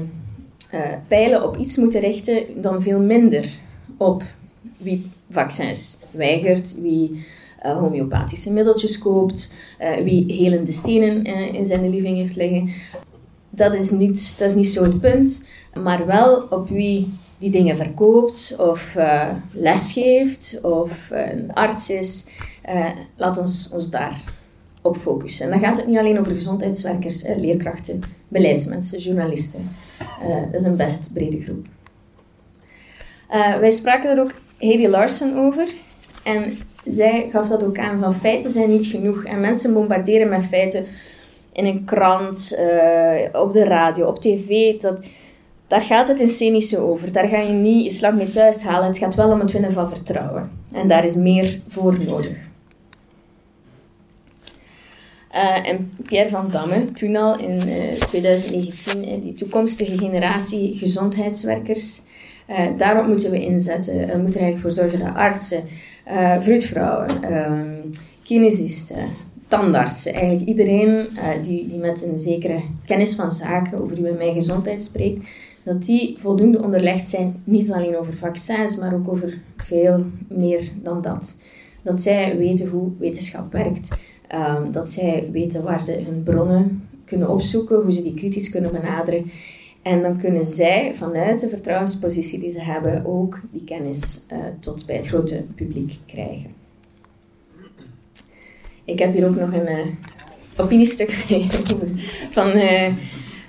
uh, 0.75 0.80
pijlen 1.08 1.44
op 1.44 1.56
iets 1.56 1.76
moeten 1.76 2.00
richten, 2.00 2.42
dan 2.62 2.82
veel 2.82 3.00
minder 3.00 3.49
op 3.96 4.23
wie 4.76 5.11
vaccins 5.30 5.99
weigert, 6.11 6.80
wie 6.80 7.25
uh, 7.64 7.78
homeopathische 7.78 8.52
middeltjes 8.52 8.99
koopt, 8.99 9.52
uh, 9.80 9.96
wie 10.04 10.32
helende 10.32 10.73
stenen 10.73 11.25
in 11.54 11.64
zijn 11.64 11.90
living 11.90 12.16
heeft 12.16 12.37
liggen. 12.37 12.70
Dat 13.50 13.75
is, 13.75 13.90
niet, 13.90 14.38
dat 14.38 14.50
is 14.50 14.56
niet 14.56 14.68
zo 14.68 14.82
het 14.82 15.00
punt, 15.00 15.46
maar 15.82 16.06
wel 16.06 16.46
op 16.50 16.68
wie 16.68 17.12
die 17.38 17.50
dingen 17.50 17.76
verkoopt 17.76 18.56
of 18.58 18.94
uh, 18.96 19.30
lesgeeft 19.52 20.58
of 20.62 21.11
een 21.11 21.52
arts 21.52 21.90
is. 21.90 22.26
laat 23.16 23.38
ons 23.38 23.70
ons 23.73 23.90
daar 23.90 24.23
op 24.82 24.96
focussen. 24.96 25.44
En 25.44 25.50
dan 25.50 25.61
gaat 25.61 25.76
het 25.76 25.87
niet 25.87 25.99
alleen 25.99 26.18
over 26.18 26.32
gezondheidswerkers, 26.32 27.23
leerkrachten, 27.23 28.02
beleidsmensen, 28.28 28.99
journalisten. 28.99 29.68
Dat 30.50 30.60
is 30.60 30.66
een 30.66 30.76
best 30.76 31.12
brede 31.12 31.40
groep. 31.40 31.66
wij 33.60 33.70
spraken 33.70 34.10
er 34.10 34.20
ook 34.20 34.32
Heidi 34.58 34.88
Larsen 34.88 35.36
over. 35.36 35.68
En 36.24 36.58
zij 36.84 37.28
gaf 37.30 37.48
dat 37.48 37.62
ook 37.62 37.78
aan, 37.78 37.98
van 37.98 38.14
feiten 38.14 38.50
zijn 38.50 38.70
niet 38.70 38.86
genoeg. 38.86 39.24
En 39.24 39.40
mensen 39.40 39.72
bombarderen 39.72 40.28
met 40.28 40.44
feiten 40.44 40.86
in 41.52 41.66
een 41.66 41.84
krant, 41.84 42.58
uh, 42.58 43.40
op 43.42 43.52
de 43.52 43.64
radio, 43.64 44.06
op 44.06 44.20
tv. 44.20 44.80
Dat, 44.80 45.00
daar 45.66 45.80
gaat 45.80 46.08
het 46.08 46.20
in 46.20 46.28
scenisch 46.28 46.76
over. 46.76 47.12
Daar 47.12 47.28
ga 47.28 47.38
je 47.38 47.52
niet 47.52 47.84
je 47.84 47.90
slag 47.90 48.14
mee 48.14 48.28
thuis 48.28 48.62
halen. 48.62 48.86
Het 48.86 48.98
gaat 48.98 49.14
wel 49.14 49.30
om 49.30 49.40
het 49.40 49.52
winnen 49.52 49.72
van 49.72 49.88
vertrouwen. 49.88 50.50
En 50.72 50.88
daar 50.88 51.04
is 51.04 51.14
meer 51.14 51.60
voor 51.66 51.98
nodig. 52.06 52.45
Uh, 55.36 55.68
en 55.68 55.90
Pierre 56.02 56.30
van 56.30 56.50
Damme, 56.50 56.92
toen 56.92 57.16
al 57.16 57.38
in 57.38 57.68
uh, 57.68 57.92
2019, 57.92 59.20
die 59.22 59.32
toekomstige 59.32 59.98
generatie 59.98 60.74
gezondheidswerkers, 60.74 62.02
uh, 62.50 62.66
daarop 62.76 63.06
moeten 63.06 63.30
we 63.30 63.40
inzetten. 63.40 63.94
We 63.94 64.18
moeten 64.18 64.40
er 64.40 64.46
eigenlijk 64.46 64.58
voor 64.58 64.70
zorgen 64.70 64.98
dat 64.98 65.14
artsen, 65.14 65.64
vroedvrouwen, 66.40 67.34
um, 67.52 67.90
kinesisten, 68.22 69.08
tandartsen, 69.48 70.12
eigenlijk 70.12 70.48
iedereen 70.48 71.08
die, 71.42 71.66
die 71.68 71.78
met 71.78 72.02
een 72.02 72.18
zekere 72.18 72.62
kennis 72.84 73.14
van 73.14 73.30
zaken 73.30 73.82
over 73.82 74.02
wie 74.02 74.12
mij 74.12 74.32
gezondheid 74.32 74.80
spreekt, 74.80 75.26
dat 75.62 75.84
die 75.84 76.16
voldoende 76.18 76.62
onderlegd 76.62 77.08
zijn, 77.08 77.42
niet 77.44 77.72
alleen 77.72 77.96
over 77.96 78.16
vaccins, 78.16 78.76
maar 78.76 78.94
ook 78.94 79.08
over 79.08 79.38
veel 79.56 80.04
meer 80.28 80.72
dan 80.82 81.02
dat. 81.02 81.40
Dat 81.82 82.00
zij 82.00 82.36
weten 82.36 82.68
hoe 82.68 82.90
wetenschap 82.98 83.52
werkt, 83.52 83.88
um, 84.35 84.73
dat 84.73 84.88
zij 84.88 85.28
weten 85.33 85.62
waar 85.62 85.83
ze 85.83 85.92
hun 85.92 86.23
bronnen 86.23 86.88
kunnen 87.04 87.28
opzoeken, 87.28 87.83
hoe 87.83 87.92
ze 87.92 88.02
die 88.02 88.14
kritisch 88.14 88.50
kunnen 88.50 88.73
benaderen 88.73 89.30
en 89.87 90.02
dan 90.02 90.18
kunnen 90.18 90.47
zij 90.47 90.95
vanuit 90.95 91.40
de 91.40 91.49
vertrouwenspositie 91.49 92.38
die 92.38 92.50
ze 92.50 92.61
hebben 92.61 93.04
ook 93.04 93.40
die 93.50 93.64
kennis 93.64 94.26
uh, 94.33 94.38
tot 94.61 94.87
bij 94.87 94.97
het 94.97 95.06
grote 95.06 95.45
publiek 95.54 95.92
krijgen. 96.06 96.54
Ik 98.85 98.99
heb 98.99 99.12
hier 99.12 99.26
ook 99.26 99.37
nog 99.37 99.52
een 99.52 99.71
uh, 99.71 99.87
opiniestuk 100.56 101.11
van 102.37 102.49
uh, 102.49 102.92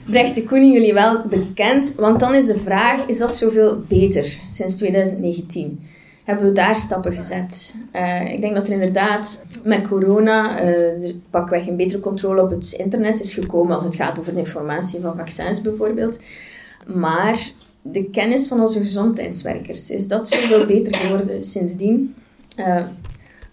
Brecht 0.06 0.36
de 0.36 0.44
Koening, 0.44 0.74
jullie 0.74 0.94
wel 0.94 1.28
bekend. 1.28 1.96
Want 1.96 2.20
dan 2.20 2.36
is 2.36 2.46
de 2.46 2.58
vraag, 2.58 3.08
is 3.08 3.18
dat 3.18 3.36
zoveel 3.36 3.84
beter 3.88 4.40
sinds 4.52 4.76
2019? 4.76 5.80
Hebben 6.28 6.46
we 6.46 6.52
daar 6.52 6.76
stappen 6.76 7.12
gezet. 7.12 7.76
Uh, 7.96 8.32
ik 8.32 8.42
denk 8.42 8.56
dat 8.56 8.68
er 8.68 8.74
inderdaad 8.74 9.46
met 9.64 9.88
corona 9.88 10.62
uh, 10.62 11.04
er 11.04 11.16
pakweg 11.30 11.68
een 11.68 11.76
betere 11.76 12.00
controle 12.00 12.42
op 12.42 12.50
het 12.50 12.72
internet 12.72 13.20
is 13.20 13.34
gekomen 13.34 13.74
als 13.74 13.84
het 13.84 13.96
gaat 13.96 14.20
over 14.20 14.34
de 14.34 14.40
informatie 14.40 15.00
van 15.00 15.16
vaccins 15.16 15.62
bijvoorbeeld. 15.62 16.20
Maar 16.86 17.52
de 17.82 18.10
kennis 18.10 18.48
van 18.48 18.62
onze 18.62 18.80
gezondheidswerkers, 18.80 19.90
is 19.90 20.08
dat 20.08 20.28
zoveel 20.28 20.66
beter 20.76 20.96
geworden 20.96 21.44
sindsdien? 21.44 22.16
Uh, 22.60 22.86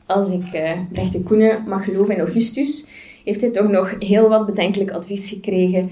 als 0.07 0.31
ik 0.31 0.55
uh, 0.55 0.71
Brecht 0.93 1.13
de 1.13 1.23
Koenen 1.23 1.65
mag 1.67 1.85
geloven 1.85 2.15
in 2.15 2.21
augustus, 2.21 2.87
heeft 3.25 3.41
hij 3.41 3.51
toch 3.51 3.71
nog 3.71 3.95
heel 3.99 4.29
wat 4.29 4.47
bedenkelijk 4.47 4.91
advies 4.91 5.29
gekregen 5.29 5.91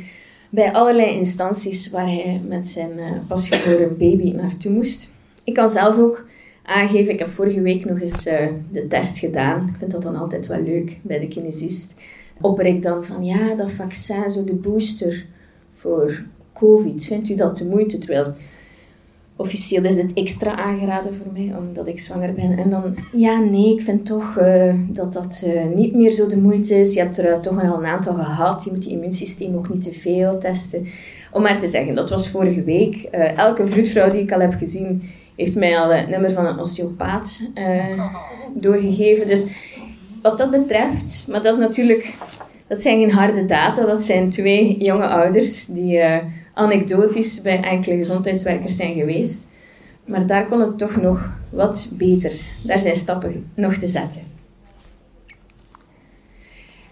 bij 0.51 0.73
allerlei 0.73 1.17
instanties 1.17 1.91
waar 1.91 2.07
hij 2.07 2.41
met 2.47 2.67
zijn 2.67 2.91
pasgeboren 3.29 3.99
baby 3.99 4.33
naartoe 4.33 4.73
moest. 4.73 5.09
Ik 5.45 5.55
kan 5.55 5.69
zelf 5.69 5.99
ook 5.99 6.31
aangeven. 6.63 7.13
Ik 7.13 7.19
heb 7.19 7.31
vorige 7.31 7.61
week 7.61 7.85
nog 7.85 8.01
eens 8.01 8.27
uh, 8.27 8.47
de 8.73 8.87
test 8.87 9.19
gedaan. 9.19 9.69
Ik 9.69 9.79
vind 9.79 9.91
dat 9.91 10.03
dan 10.03 10.17
altijd 10.17 10.47
wel 10.47 10.63
leuk 10.63 10.99
bij 11.03 11.19
de 11.19 11.29
kinesist. 11.29 12.01
Opper 12.41 12.67
ik 12.67 12.83
dan 12.83 13.05
van, 13.05 13.25
ja, 13.25 13.55
dat 13.55 13.73
vaccin, 13.73 14.31
zo 14.31 14.45
de 14.45 14.55
booster 14.55 15.27
voor 15.73 16.23
COVID, 16.53 17.05
vindt 17.05 17.29
u 17.29 17.35
dat 17.35 17.57
de 17.57 17.65
moeite? 17.65 17.99
Terwijl 17.99 18.35
officieel 19.37 19.85
is 19.85 19.95
dit 19.95 20.13
extra 20.15 20.57
aangeraden 20.57 21.15
voor 21.15 21.33
mij, 21.33 21.55
omdat 21.59 21.87
ik 21.87 21.99
zwanger 21.99 22.33
ben. 22.33 22.59
En 22.59 22.71
dan, 22.71 22.95
ja, 23.13 23.41
nee, 23.41 23.75
ik 23.75 23.81
vind 23.81 24.07
toch 24.07 24.39
uh, 24.39 24.75
dat 24.89 25.13
dat 25.13 25.43
uh, 25.47 25.65
niet 25.75 25.95
meer 25.95 26.11
zo 26.11 26.29
de 26.29 26.37
moeite 26.37 26.75
is. 26.75 26.95
Je 26.95 27.01
hebt 27.01 27.19
er 27.19 27.41
toch 27.41 27.63
al 27.63 27.79
een 27.79 27.85
aantal 27.85 28.15
gehad. 28.15 28.65
Je 28.65 28.71
moet 28.71 28.85
je 28.85 28.91
immuunsysteem 28.91 29.57
ook 29.57 29.69
niet 29.69 29.83
te 29.83 29.93
veel 29.93 30.39
testen. 30.39 30.87
Om 31.33 31.43
maar 31.43 31.61
te 31.61 31.69
zeggen, 31.69 31.95
dat 31.95 32.11
was 32.11 32.29
vorige 32.29 32.63
week. 32.63 33.03
elke 33.37 33.67
vroedvrouw 33.67 34.11
die 34.11 34.21
ik 34.21 34.33
al 34.33 34.41
heb 34.41 34.55
gezien, 34.55 35.03
heeft 35.37 35.57
mij 35.57 35.79
al 35.79 35.91
het 35.91 36.09
nummer 36.09 36.33
van 36.33 36.47
een 36.47 36.59
osteopaat 36.59 37.41
uh, 37.55 38.03
doorgegeven. 38.55 39.29
Dus 39.29 39.47
wat 40.23 40.39
dat 40.39 40.51
betreft, 40.51 41.27
maar 41.31 41.43
dat 41.43 41.55
is 41.55 41.61
natuurlijk, 41.61 42.15
dat 42.67 42.83
zijn 42.83 42.99
geen 42.99 43.13
harde 43.13 43.47
data, 43.47 43.85
dat 43.87 44.03
zijn 44.03 44.31
twee 44.31 44.77
jonge 44.77 45.07
ouders 45.07 45.67
die 45.67 45.97
uh, 45.97 46.17
anekdotisch 46.55 47.43
bij 47.43 47.63
enkele 47.63 47.97
gezondheidswerkers 47.97 48.77
zijn 48.77 48.95
geweest. 48.95 49.49
Maar 50.05 50.27
daar 50.27 50.47
kon 50.47 50.61
het 50.61 50.79
toch 50.79 50.97
nog 50.97 51.31
wat 51.51 51.89
beter. 51.91 52.33
Daar 52.63 52.79
zijn 52.79 52.97
stappen 52.97 53.51
nog 53.55 53.75
te 53.75 53.87
zetten. 53.87 54.23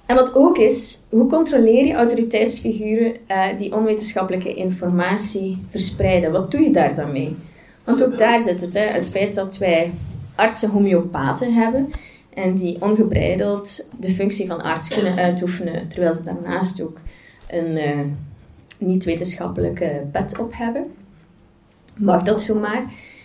En 0.07 0.17
wat 0.17 0.35
ook 0.35 0.59
is, 0.59 0.99
hoe 1.11 1.29
controleer 1.29 1.87
je 1.87 1.95
autoriteitsfiguren 1.95 3.13
uh, 3.29 3.47
die 3.59 3.75
onwetenschappelijke 3.75 4.55
informatie 4.55 5.59
verspreiden? 5.69 6.33
Wat 6.33 6.51
doe 6.51 6.61
je 6.61 6.71
daar 6.71 6.95
dan 6.95 7.13
mee? 7.13 7.37
Want 7.85 8.05
ook 8.05 8.19
daar 8.19 8.41
zit 8.41 8.61
het, 8.61 8.75
hè, 8.75 8.81
het 8.81 9.09
feit 9.09 9.35
dat 9.35 9.59
wij 9.59 9.93
artsen 10.35 10.71
homeopaten 10.71 11.55
hebben 11.55 11.89
en 12.35 12.55
die 12.55 12.83
ongebreideld 12.83 13.89
de 13.99 14.11
functie 14.11 14.47
van 14.47 14.63
arts 14.63 14.89
kunnen 14.89 15.17
uitoefenen, 15.17 15.89
terwijl 15.89 16.13
ze 16.13 16.25
daarnaast 16.25 16.83
ook 16.83 16.99
een 17.49 17.77
uh, 17.77 18.01
niet-wetenschappelijke 18.79 20.03
pet 20.13 20.39
op 20.39 20.53
hebben. 20.55 20.85
Mag 21.97 22.23
dat 22.23 22.43
zomaar? 22.43 22.83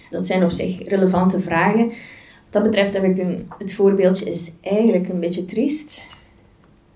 Dat 0.09 0.25
zijn 0.25 0.43
op 0.43 0.49
zich 0.49 0.87
relevante 0.87 1.39
vragen. 1.39 1.85
Wat 1.85 1.93
dat 2.49 2.63
betreft 2.63 2.93
heb 2.93 3.03
ik 3.03 3.17
een, 3.17 3.51
het 3.57 3.73
voorbeeldje 3.73 4.29
is 4.29 4.51
eigenlijk 4.61 5.09
een 5.09 5.19
beetje 5.19 5.45
triest. 5.45 6.01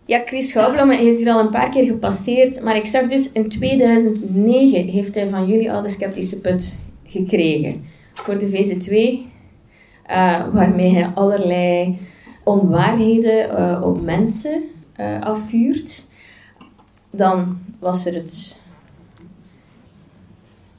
Ja, 0.05 0.21
Chris 0.25 0.53
hij 0.53 1.05
is 1.05 1.17
hier 1.17 1.31
al 1.31 1.39
een 1.39 1.49
paar 1.49 1.69
keer 1.69 1.85
gepasseerd. 1.85 2.63
Maar 2.63 2.75
ik 2.75 2.85
zag 2.85 3.07
dus 3.07 3.31
in 3.31 3.49
2009 3.49 4.87
heeft 4.87 5.15
hij 5.15 5.27
van 5.27 5.47
jullie 5.47 5.71
al 5.71 5.81
de 5.81 5.89
sceptische 5.89 6.41
put 6.41 6.77
gekregen. 7.09 7.85
Voor 8.13 8.37
de 8.37 8.49
VZ2. 8.49 8.93
Uh, 10.11 10.53
waarmee 10.53 10.93
hij 10.93 11.11
allerlei 11.15 11.97
onwaarheden 12.43 13.49
uh, 13.49 13.81
op 13.83 14.01
mensen 14.01 14.63
uh, 14.99 15.21
afvuurt. 15.21 16.03
Dan 17.09 17.57
was 17.79 18.05
er 18.05 18.13
het... 18.13 18.57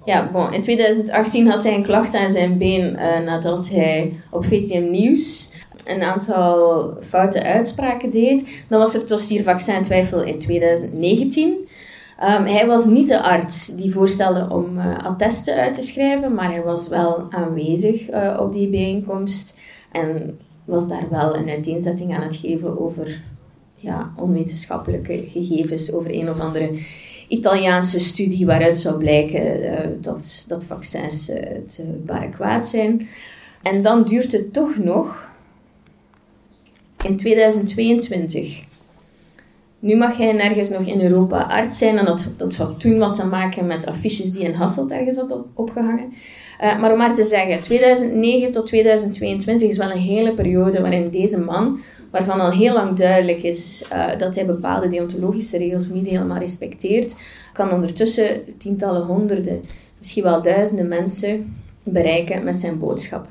Ja, 0.04 0.50
in 0.52 0.62
2018 0.62 1.46
had 1.46 1.64
hij 1.64 1.74
een 1.74 1.82
klacht 1.82 2.14
aan 2.14 2.30
zijn 2.30 2.58
been 2.58 2.92
nadat 3.24 3.68
hij 3.68 4.12
op 4.30 4.44
VTM 4.44 4.90
Nieuws 4.90 5.54
een 5.84 6.02
aantal 6.02 6.90
foute 7.00 7.42
uitspraken 7.42 8.10
deed. 8.10 8.64
Dan 8.68 8.78
was 8.78 8.94
er 8.94 9.00
het 9.00 9.08
dossiervaccin 9.08 9.82
twijfel 9.82 10.22
in 10.22 10.38
2019. 10.38 11.68
Ehm, 12.20 12.44
hij 12.44 12.66
was 12.66 12.84
niet 12.84 13.08
de 13.08 13.22
arts 13.22 13.66
die 13.66 13.92
voorstelde 13.92 14.54
om 14.54 14.78
uh, 14.78 14.96
attesten 14.98 15.54
uit 15.54 15.74
te 15.74 15.82
schrijven, 15.82 16.34
maar 16.34 16.50
hij 16.50 16.62
was 16.62 16.88
wel 16.88 17.26
aanwezig 17.30 18.10
uh, 18.10 18.38
op 18.40 18.52
die 18.52 18.68
bijeenkomst 18.68 19.58
en 19.92 20.38
was 20.64 20.88
daar 20.88 21.06
wel 21.10 21.36
een 21.36 21.48
uiteenzetting 21.48 22.14
aan 22.14 22.22
het 22.22 22.36
geven 22.36 22.80
over 22.80 23.22
ja, 23.74 24.12
onwetenschappelijke 24.16 25.24
gegevens, 25.28 25.92
over 25.92 26.14
een 26.14 26.30
of 26.30 26.40
andere 26.40 26.70
Italiaanse 27.28 28.00
studie 28.00 28.46
waaruit 28.46 28.78
zou 28.78 28.98
blijken 28.98 29.62
uh, 29.62 29.78
dat, 30.00 30.44
dat 30.48 30.64
vaccins 30.64 31.26
het 31.26 31.80
bare 32.06 32.28
kwaad 32.28 32.66
zijn. 32.66 33.08
En 33.62 33.82
dan 33.82 34.04
duurt 34.04 34.32
het 34.32 34.52
toch 34.52 34.76
nog 34.76 35.30
in 37.04 37.16
2022. 37.16 38.68
Nu 39.80 39.96
mag 39.96 40.16
hij 40.16 40.32
nergens 40.32 40.68
nog 40.68 40.82
in 40.82 41.00
Europa 41.00 41.38
arts 41.42 41.78
zijn 41.78 41.98
en 41.98 42.04
dat, 42.04 42.26
dat 42.36 42.74
toen 42.78 42.98
wat 42.98 43.14
te 43.14 43.26
maken 43.26 43.66
met 43.66 43.86
affiches 43.86 44.32
die 44.32 44.42
in 44.42 44.54
Hasselt 44.54 44.90
ergens 44.90 45.16
had 45.16 45.30
op, 45.30 45.46
opgehangen. 45.54 46.12
Uh, 46.62 46.80
maar 46.80 46.92
om 46.92 46.98
maar 46.98 47.14
te 47.14 47.24
zeggen, 47.24 47.60
2009 47.60 48.52
tot 48.52 48.66
2022 48.66 49.68
is 49.68 49.76
wel 49.76 49.90
een 49.90 49.98
hele 49.98 50.34
periode 50.34 50.80
waarin 50.80 51.10
deze 51.10 51.38
man, 51.38 51.80
waarvan 52.10 52.40
al 52.40 52.50
heel 52.50 52.74
lang 52.74 52.96
duidelijk 52.96 53.42
is 53.42 53.84
uh, 53.92 54.18
dat 54.18 54.34
hij 54.34 54.46
bepaalde 54.46 54.88
deontologische 54.88 55.58
regels 55.58 55.88
niet 55.88 56.06
helemaal 56.06 56.38
respecteert, 56.38 57.14
kan 57.52 57.72
ondertussen 57.72 58.40
tientallen, 58.58 59.06
honderden, 59.06 59.60
misschien 59.98 60.22
wel 60.22 60.42
duizenden 60.42 60.88
mensen 60.88 61.56
bereiken 61.82 62.44
met 62.44 62.56
zijn 62.56 62.78
boodschap. 62.78 63.26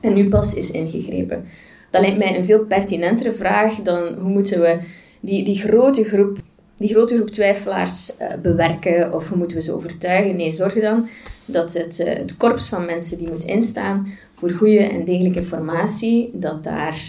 En 0.00 0.14
nu 0.14 0.28
pas 0.28 0.54
is 0.54 0.70
ingegrepen. 0.70 1.44
Dat 1.90 2.00
lijkt 2.00 2.18
mij 2.18 2.36
een 2.36 2.44
veel 2.44 2.64
pertinentere 2.64 3.32
vraag 3.32 3.74
dan 3.74 4.14
hoe 4.18 4.30
moeten 4.30 4.60
we 4.60 4.78
die, 5.20 5.44
die 5.44 5.58
grote 5.58 6.04
groep 6.04 6.38
die 6.80 6.88
grote 6.88 7.14
groep 7.14 7.30
twijfelaars 7.30 8.10
uh, 8.20 8.26
bewerken 8.42 9.14
of 9.14 9.34
moeten 9.34 9.56
we 9.56 9.62
ze 9.62 9.72
overtuigen? 9.72 10.36
Nee, 10.36 10.50
zorg 10.50 10.74
dan 10.74 11.08
dat 11.44 11.72
het, 11.72 12.00
uh, 12.00 12.06
het 12.06 12.36
korps 12.36 12.66
van 12.66 12.84
mensen 12.84 13.18
die 13.18 13.28
moet 13.28 13.44
instaan 13.44 14.12
voor 14.34 14.50
goede 14.50 14.78
en 14.78 15.04
degelijke 15.04 15.38
informatie, 15.38 16.30
dat 16.32 16.64
daar 16.64 17.02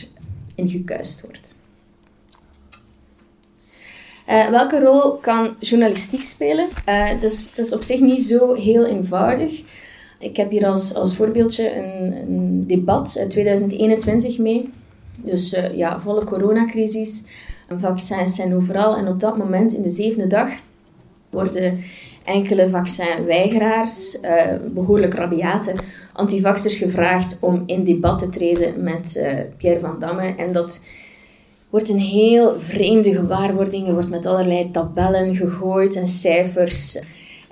in 0.56 0.70
gekuist 0.70 1.22
wordt. 1.22 1.50
Uh, 4.30 4.50
welke 4.50 4.80
rol 4.80 5.18
kan 5.18 5.56
journalistiek 5.60 6.25
spelen? 6.25 6.68
Het 6.86 7.24
is, 7.24 7.53
is 7.56 7.74
op 7.74 7.84
zich 7.84 8.00
niet 8.00 8.22
zo 8.22 8.53
heel 8.53 8.86
eenvoudig. 8.86 9.62
Ik 10.20 10.38
heb 10.38 10.50
hier 10.50 10.65
als, 10.65 10.94
als 10.94 11.15
voorbeeldje 11.15 11.75
een, 11.75 12.13
een 12.13 12.68
debat 12.68 13.15
uit 13.20 13.30
2021 13.30 14.38
mee. 14.38 14.70
Dus 15.18 15.56
ja, 15.74 16.00
volle 16.00 16.24
coronacrisis. 16.24 17.24
Vaccins 17.80 18.36
zijn 18.36 18.56
overal. 18.56 18.96
En 18.96 19.08
op 19.08 19.20
dat 19.20 19.38
moment, 19.38 19.74
in 19.74 19.82
de 19.82 19.90
zevende 19.90 20.28
dag, 20.28 20.50
worden 21.30 21.80
enkele 22.24 22.70
vaccinweigeraars, 22.70 24.18
uh, 24.22 24.44
behoorlijk 24.74 25.13
rabiate 25.13 25.74
antivaxers, 26.13 26.78
gevraagd 26.78 27.38
om 27.40 27.64
in 27.66 27.84
debat 27.84 28.20
te 28.20 28.29
treden 28.29 28.84
met 28.84 29.16
uh, 29.18 29.27
Pierre 29.57 29.79
van 29.79 30.00
Damme. 30.00 30.36
En 30.38 30.51
dat 30.51 30.81
wordt 31.70 31.90
een 31.90 32.00
heel 32.00 32.60
vreemde 32.60 33.16
gewaarwording. 33.16 33.88
Er 33.88 33.94
wordt 33.94 34.10
met 34.10 34.25
allerlei 34.25 34.72
tabellen 34.72 35.36
gegooid 35.36 35.96
en 35.96 36.07
cijfers. 36.07 37.00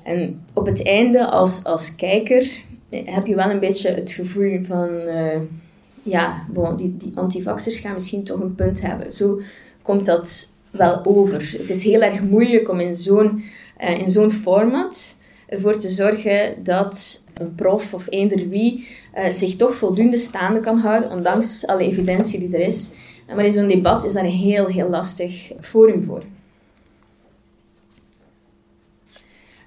En 0.03 0.41
op 0.53 0.65
het 0.65 0.85
einde, 0.85 1.25
als, 1.25 1.63
als 1.63 1.95
kijker, 1.95 2.47
heb 2.89 3.27
je 3.27 3.35
wel 3.35 3.49
een 3.49 3.59
beetje 3.59 3.89
het 3.89 4.11
gevoel 4.11 4.63
van... 4.63 4.89
Ja, 6.03 6.45
die, 6.77 6.97
die 6.97 7.11
antivaxers 7.15 7.79
gaan 7.79 7.93
misschien 7.93 8.23
toch 8.23 8.39
een 8.39 8.55
punt 8.55 8.81
hebben. 8.81 9.13
Zo 9.13 9.39
komt 9.89 10.05
dat 10.05 10.47
wel 10.71 11.05
over. 11.05 11.55
Het 11.57 11.69
is 11.69 11.83
heel 11.83 12.01
erg 12.01 12.21
moeilijk 12.21 12.69
om 12.69 12.79
in 12.79 12.95
zo'n 12.95 13.43
uh, 13.81 13.99
in 13.99 14.09
zo'n 14.09 14.31
format 14.31 15.15
ervoor 15.47 15.77
te 15.77 15.89
zorgen 15.89 16.63
dat 16.63 17.23
een 17.33 17.55
prof 17.55 17.93
of 17.93 18.05
eender 18.09 18.49
wie 18.49 18.87
uh, 19.17 19.31
zich 19.31 19.55
toch 19.55 19.75
voldoende 19.75 20.17
staande 20.17 20.59
kan 20.59 20.77
houden, 20.77 21.11
ondanks 21.11 21.67
alle 21.67 21.83
evidentie 21.83 22.39
die 22.39 22.57
er 22.57 22.67
is. 22.67 22.91
Maar 23.35 23.45
in 23.45 23.51
zo'n 23.51 23.67
debat 23.67 24.05
is 24.05 24.13
daar 24.13 24.23
een 24.23 24.29
heel, 24.29 24.67
heel 24.67 24.89
lastig 24.89 25.51
forum 25.61 26.03
voor. 26.03 26.23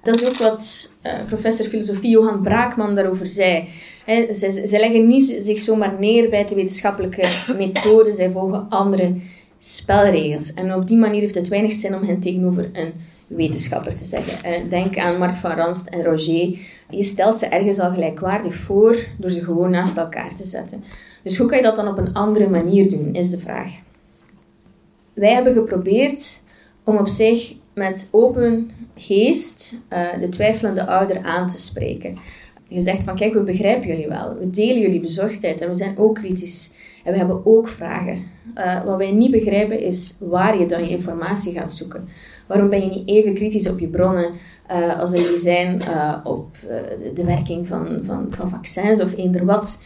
Dat 0.03 0.15
is 0.15 0.27
ook 0.27 0.37
wat 0.37 0.91
uh, 1.03 1.25
professor 1.27 1.65
filosofie 1.65 2.09
Johan 2.09 2.41
Braakman 2.41 2.95
daarover 2.95 3.27
zei. 3.27 3.67
He, 4.05 4.33
zij, 4.33 4.67
zij, 4.67 4.79
leggen 4.79 5.07
niet 5.07 5.37
zich 5.39 5.59
zomaar 5.59 5.99
neer 5.99 6.29
bij 6.29 6.45
de 6.45 6.55
wetenschappelijke 6.55 7.27
methode, 7.57 8.13
zij 8.13 8.29
volgen 8.29 8.65
andere 8.69 9.15
spelregels. 9.65 10.53
En 10.53 10.75
op 10.75 10.87
die 10.87 10.97
manier 10.97 11.19
heeft 11.19 11.35
het 11.35 11.47
weinig 11.47 11.73
zin 11.73 11.95
om 11.95 12.03
hen 12.03 12.19
tegenover 12.19 12.69
een 12.73 12.93
wetenschapper 13.27 13.95
te 13.95 14.05
zeggen. 14.05 14.49
Uh, 14.49 14.69
denk 14.69 14.97
aan 14.97 15.17
Mark 15.17 15.35
van 15.35 15.51
Ranst 15.51 15.87
en 15.87 16.03
Roger. 16.03 16.57
Je 16.89 17.03
stelt 17.03 17.35
ze 17.35 17.45
ergens 17.45 17.79
al 17.79 17.91
gelijkwaardig 17.91 18.55
voor 18.55 18.97
door 19.17 19.29
ze 19.29 19.43
gewoon 19.43 19.69
naast 19.69 19.97
elkaar 19.97 20.35
te 20.35 20.45
zetten. 20.45 20.83
Dus 21.23 21.37
hoe 21.37 21.47
kan 21.47 21.57
je 21.57 21.63
dat 21.63 21.75
dan 21.75 21.87
op 21.87 21.97
een 21.97 22.13
andere 22.13 22.49
manier 22.49 22.89
doen, 22.89 23.15
is 23.15 23.29
de 23.29 23.37
vraag. 23.37 23.71
Wij 25.13 25.33
hebben 25.33 25.53
geprobeerd 25.53 26.39
om 26.83 26.97
op 26.97 27.07
zich 27.07 27.53
met 27.73 28.09
open 28.11 28.71
geest 28.95 29.75
uh, 29.93 30.19
de 30.19 30.29
twijfelende 30.29 30.85
ouder 30.85 31.23
aan 31.23 31.47
te 31.47 31.57
spreken. 31.57 32.17
Je 32.67 32.81
zegt 32.81 33.03
van 33.03 33.15
kijk, 33.15 33.33
we 33.33 33.39
begrijpen 33.39 33.87
jullie 33.87 34.07
wel. 34.07 34.37
We 34.39 34.49
delen 34.49 34.81
jullie 34.81 34.99
bezorgdheid 34.99 35.61
en 35.61 35.67
we 35.67 35.75
zijn 35.75 35.97
ook 35.97 36.15
kritisch. 36.15 36.71
En 37.03 37.11
we 37.11 37.17
hebben 37.17 37.45
ook 37.45 37.67
vragen. 37.67 38.23
Uh, 38.57 38.85
wat 38.85 38.97
wij 38.97 39.11
niet 39.11 39.31
begrijpen 39.31 39.79
is 39.79 40.15
waar 40.19 40.59
je 40.59 40.65
dan 40.65 40.83
je 40.83 40.89
informatie 40.89 41.53
gaat 41.53 41.71
zoeken. 41.71 42.07
Waarom 42.47 42.69
ben 42.69 42.81
je 42.81 42.89
niet 42.89 43.09
even 43.09 43.33
kritisch 43.33 43.69
op 43.69 43.79
je 43.79 43.87
bronnen 43.87 44.31
uh, 44.71 44.99
als 44.99 45.11
er 45.11 45.27
die 45.27 45.37
zijn 45.37 45.81
uh, 45.81 46.17
op 46.23 46.55
de, 46.67 47.11
de, 47.13 47.25
werking 47.25 47.67
van, 47.67 47.99
van, 48.03 48.27
van 48.29 48.49
vaccins 48.49 49.01
of 49.01 49.17
eender 49.17 49.45
wat? 49.45 49.79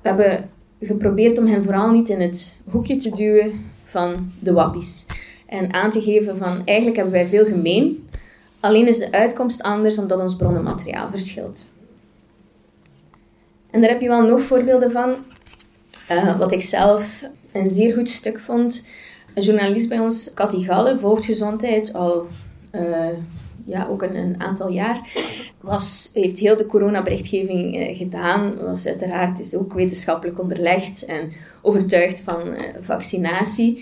We 0.00 0.08
hebben 0.08 0.50
geprobeerd 0.80 1.38
om 1.38 1.46
hen 1.46 1.64
vooral 1.64 1.90
niet 1.90 2.08
in 2.08 2.20
het 2.20 2.56
hoekje 2.70 2.96
te 2.96 3.10
duwen 3.10 3.64
van 3.84 4.32
de 4.38 4.52
wappies. 4.52 5.06
En 5.46 5.72
aan 5.72 5.90
te 5.90 6.00
geven 6.00 6.36
van 6.36 6.62
eigenlijk 6.64 6.96
hebben 6.96 7.14
wij 7.14 7.26
veel 7.26 7.44
gemeen, 7.44 8.08
alleen 8.60 8.88
is 8.88 8.98
de 8.98 9.12
uitkomst 9.12 9.62
anders 9.62 9.98
omdat 9.98 10.20
ons 10.20 10.36
bronnenmateriaal 10.36 11.10
verschilt. 11.10 11.64
En 13.70 13.80
daar 13.80 13.90
heb 13.90 14.00
je 14.00 14.08
wel 14.08 14.26
nog 14.26 14.40
voorbeelden 14.40 14.90
van. 14.90 15.14
Uh, 16.14 16.38
wat 16.38 16.52
ik 16.52 16.62
zelf 16.62 17.24
een 17.52 17.68
zeer 17.68 17.94
goed 17.94 18.08
stuk 18.08 18.40
vond. 18.40 18.86
Een 19.34 19.42
journalist 19.42 19.88
bij 19.88 19.98
ons, 19.98 20.30
Cathy 20.34 20.64
Galle, 20.64 20.98
volgt 20.98 21.24
gezondheid 21.24 21.92
al 21.92 22.26
uh, 22.72 23.06
ja, 23.64 23.86
ook 23.90 24.02
een, 24.02 24.16
een, 24.16 24.40
aantal 24.40 24.68
jaar. 24.68 25.00
Was, 25.60 26.10
heeft 26.14 26.38
heel 26.38 26.56
de 26.56 26.66
coronaberichtgeving 26.66 27.76
uh, 27.76 27.96
gedaan. 27.96 28.56
Was 28.60 28.86
uiteraard 28.86 29.40
is 29.40 29.54
ook 29.54 29.72
wetenschappelijk 29.72 30.40
onderlegd 30.40 31.04
en 31.04 31.32
overtuigd 31.62 32.20
van 32.20 32.40
vaccinatie. 32.80 33.76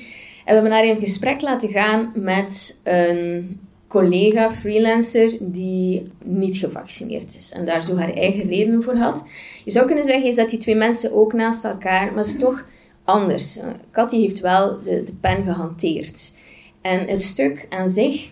En 0.44 0.46
we 0.46 0.52
hebben 0.52 0.72
haar 0.72 0.84
in 0.84 0.96
gesprek 0.96 1.40
laten 1.40 1.68
gaan 1.68 2.12
met 2.14 2.80
een 2.84 3.60
collega, 3.90 4.50
freelancer, 4.50 5.36
die 5.40 6.10
niet 6.24 6.56
gevaccineerd 6.56 7.36
is. 7.36 7.52
En 7.52 7.64
daar 7.64 7.82
zo 7.82 7.96
haar 7.96 8.14
eigen 8.14 8.48
redenen 8.48 8.82
voor 8.82 8.96
had. 8.96 9.24
Je 9.64 9.70
zou 9.70 9.86
kunnen 9.86 10.04
zeggen, 10.04 10.24
je 10.26 10.32
zet 10.32 10.50
die 10.50 10.58
twee 10.58 10.74
mensen 10.74 11.12
ook 11.12 11.32
naast 11.32 11.64
elkaar, 11.64 12.06
maar 12.06 12.24
het 12.24 12.34
is 12.34 12.38
toch 12.38 12.66
anders. 13.04 13.58
Cathy 13.90 14.20
heeft 14.20 14.40
wel 14.40 14.82
de, 14.82 15.02
de 15.02 15.12
pen 15.20 15.44
gehanteerd. 15.44 16.32
En 16.80 17.08
het 17.08 17.22
stuk 17.22 17.66
aan 17.70 17.88
zich 17.88 18.30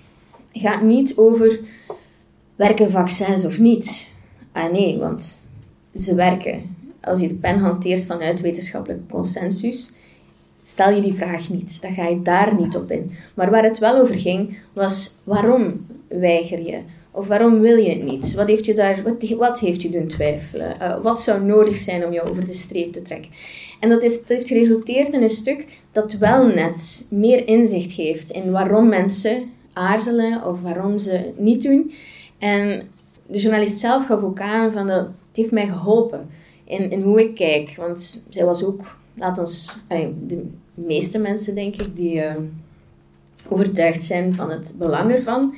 gaat 0.52 0.82
niet 0.82 1.16
over 1.16 1.58
werken 2.56 2.90
vaccins 2.90 3.44
of 3.44 3.58
niet. 3.58 4.08
Ah 4.52 4.72
nee, 4.72 4.98
want 4.98 5.38
ze 5.94 6.14
werken. 6.14 6.76
Als 7.00 7.20
je 7.20 7.28
de 7.28 7.34
pen 7.34 7.58
hanteert 7.58 8.04
vanuit 8.04 8.40
wetenschappelijke 8.40 9.06
consensus, 9.10 9.92
stel 10.68 10.90
je 10.94 11.00
die 11.00 11.14
vraag 11.14 11.48
niet. 11.48 11.82
Dan 11.82 11.92
ga 11.92 12.06
je 12.06 12.22
daar 12.22 12.54
niet 12.54 12.76
op 12.76 12.90
in. 12.90 13.10
Maar 13.34 13.50
waar 13.50 13.62
het 13.62 13.78
wel 13.78 13.96
over 13.96 14.18
ging, 14.18 14.58
was 14.72 15.20
waarom 15.24 15.86
weiger 16.08 16.62
je? 16.62 16.78
Of 17.10 17.26
waarom 17.26 17.60
wil 17.60 17.76
je 17.76 17.88
het 17.88 18.02
niet? 18.02 18.34
Wat 18.34 18.48
heeft 18.48 18.64
je, 18.64 18.74
daar, 18.74 19.02
wat, 19.02 19.28
wat 19.28 19.60
heeft 19.60 19.82
je 19.82 19.90
doen 19.90 20.06
twijfelen? 20.06 20.80
Eh, 20.80 21.02
wat 21.02 21.20
zou 21.20 21.42
nodig 21.42 21.76
zijn 21.76 22.06
om 22.06 22.12
jou 22.12 22.30
over 22.30 22.46
de 22.46 22.54
streep 22.54 22.92
te 22.92 23.02
trekken? 23.02 23.30
En 23.80 23.88
dat, 23.88 24.02
is, 24.02 24.20
heeft 24.26 24.48
geresulteerd 24.48 25.12
in 25.12 25.22
een 25.22 25.28
stuk 25.28 25.66
dat 25.92 26.12
wel 26.12 26.46
net 26.46 27.06
meer 27.10 27.48
inzicht 27.48 27.92
geeft 27.92 28.30
in 28.30 28.50
waarom 28.50 28.88
mensen 28.88 29.50
aarzelen 29.72 30.44
of 30.44 30.60
waarom 30.60 30.98
ze 30.98 31.10
het 31.10 31.38
niet 31.38 31.62
doen. 31.62 31.92
En 32.38 32.82
de 33.26 33.38
journalist 33.38 33.78
zelf 33.78 34.06
gaf 34.06 34.22
ook 34.22 34.40
aan 34.40 34.72
van 34.72 34.86
dat 34.86 35.00
het 35.00 35.36
heeft 35.36 35.50
mij 35.50 35.66
geholpen 35.66 36.28
in, 36.64 36.90
in 36.90 37.02
hoe 37.02 37.20
ik 37.20 37.34
kijk. 37.34 37.74
Want 37.76 38.24
zij 38.28 38.44
was 38.44 38.64
ook, 38.64 38.98
laat 39.18 39.38
ons, 39.38 39.76
de 40.26 40.46
meeste 40.74 41.18
mensen 41.18 41.54
denk 41.54 41.74
ik, 41.74 41.96
die 41.96 42.14
uh, 42.14 42.34
overtuigd 43.48 44.04
zijn 44.04 44.34
van 44.34 44.50
het 44.50 44.74
belang 44.78 45.12
ervan, 45.12 45.54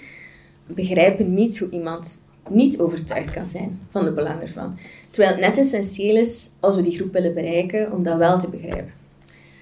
begrijpen 0.67 1.35
niet 1.35 1.59
hoe 1.59 1.71
iemand 1.71 2.19
niet 2.49 2.79
overtuigd 2.79 3.33
kan 3.33 3.47
zijn 3.47 3.81
van 3.91 4.05
het 4.05 4.15
belang 4.15 4.41
ervan. 4.41 4.77
Terwijl 5.11 5.33
het 5.33 5.41
net 5.41 5.59
essentieel 5.59 6.17
is, 6.17 6.51
als 6.61 6.77
we 6.77 6.83
die 6.83 6.97
groep 6.97 7.13
willen 7.13 7.35
bereiken, 7.35 7.93
om 7.93 8.03
dat 8.03 8.19
wel 8.19 8.39
te 8.39 8.49
begrijpen. 8.49 8.93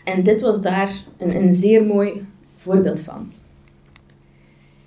En 0.04 0.22
dit 0.22 0.40
was 0.40 0.62
daar 0.62 0.92
een, 1.16 1.36
een 1.36 1.52
zeer 1.52 1.84
mooi 1.84 2.26
voorbeeld 2.54 3.00
van. 3.00 3.32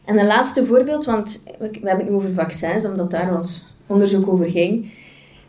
En 0.05 0.19
een 0.19 0.25
laatste 0.25 0.65
voorbeeld, 0.65 1.05
want 1.05 1.43
we 1.59 1.69
hebben 1.71 1.89
het 1.97 2.09
nu 2.09 2.15
over 2.15 2.33
vaccins, 2.33 2.85
omdat 2.85 3.11
daar 3.11 3.35
ons 3.35 3.73
onderzoek 3.87 4.27
over 4.27 4.49
ging. 4.49 4.91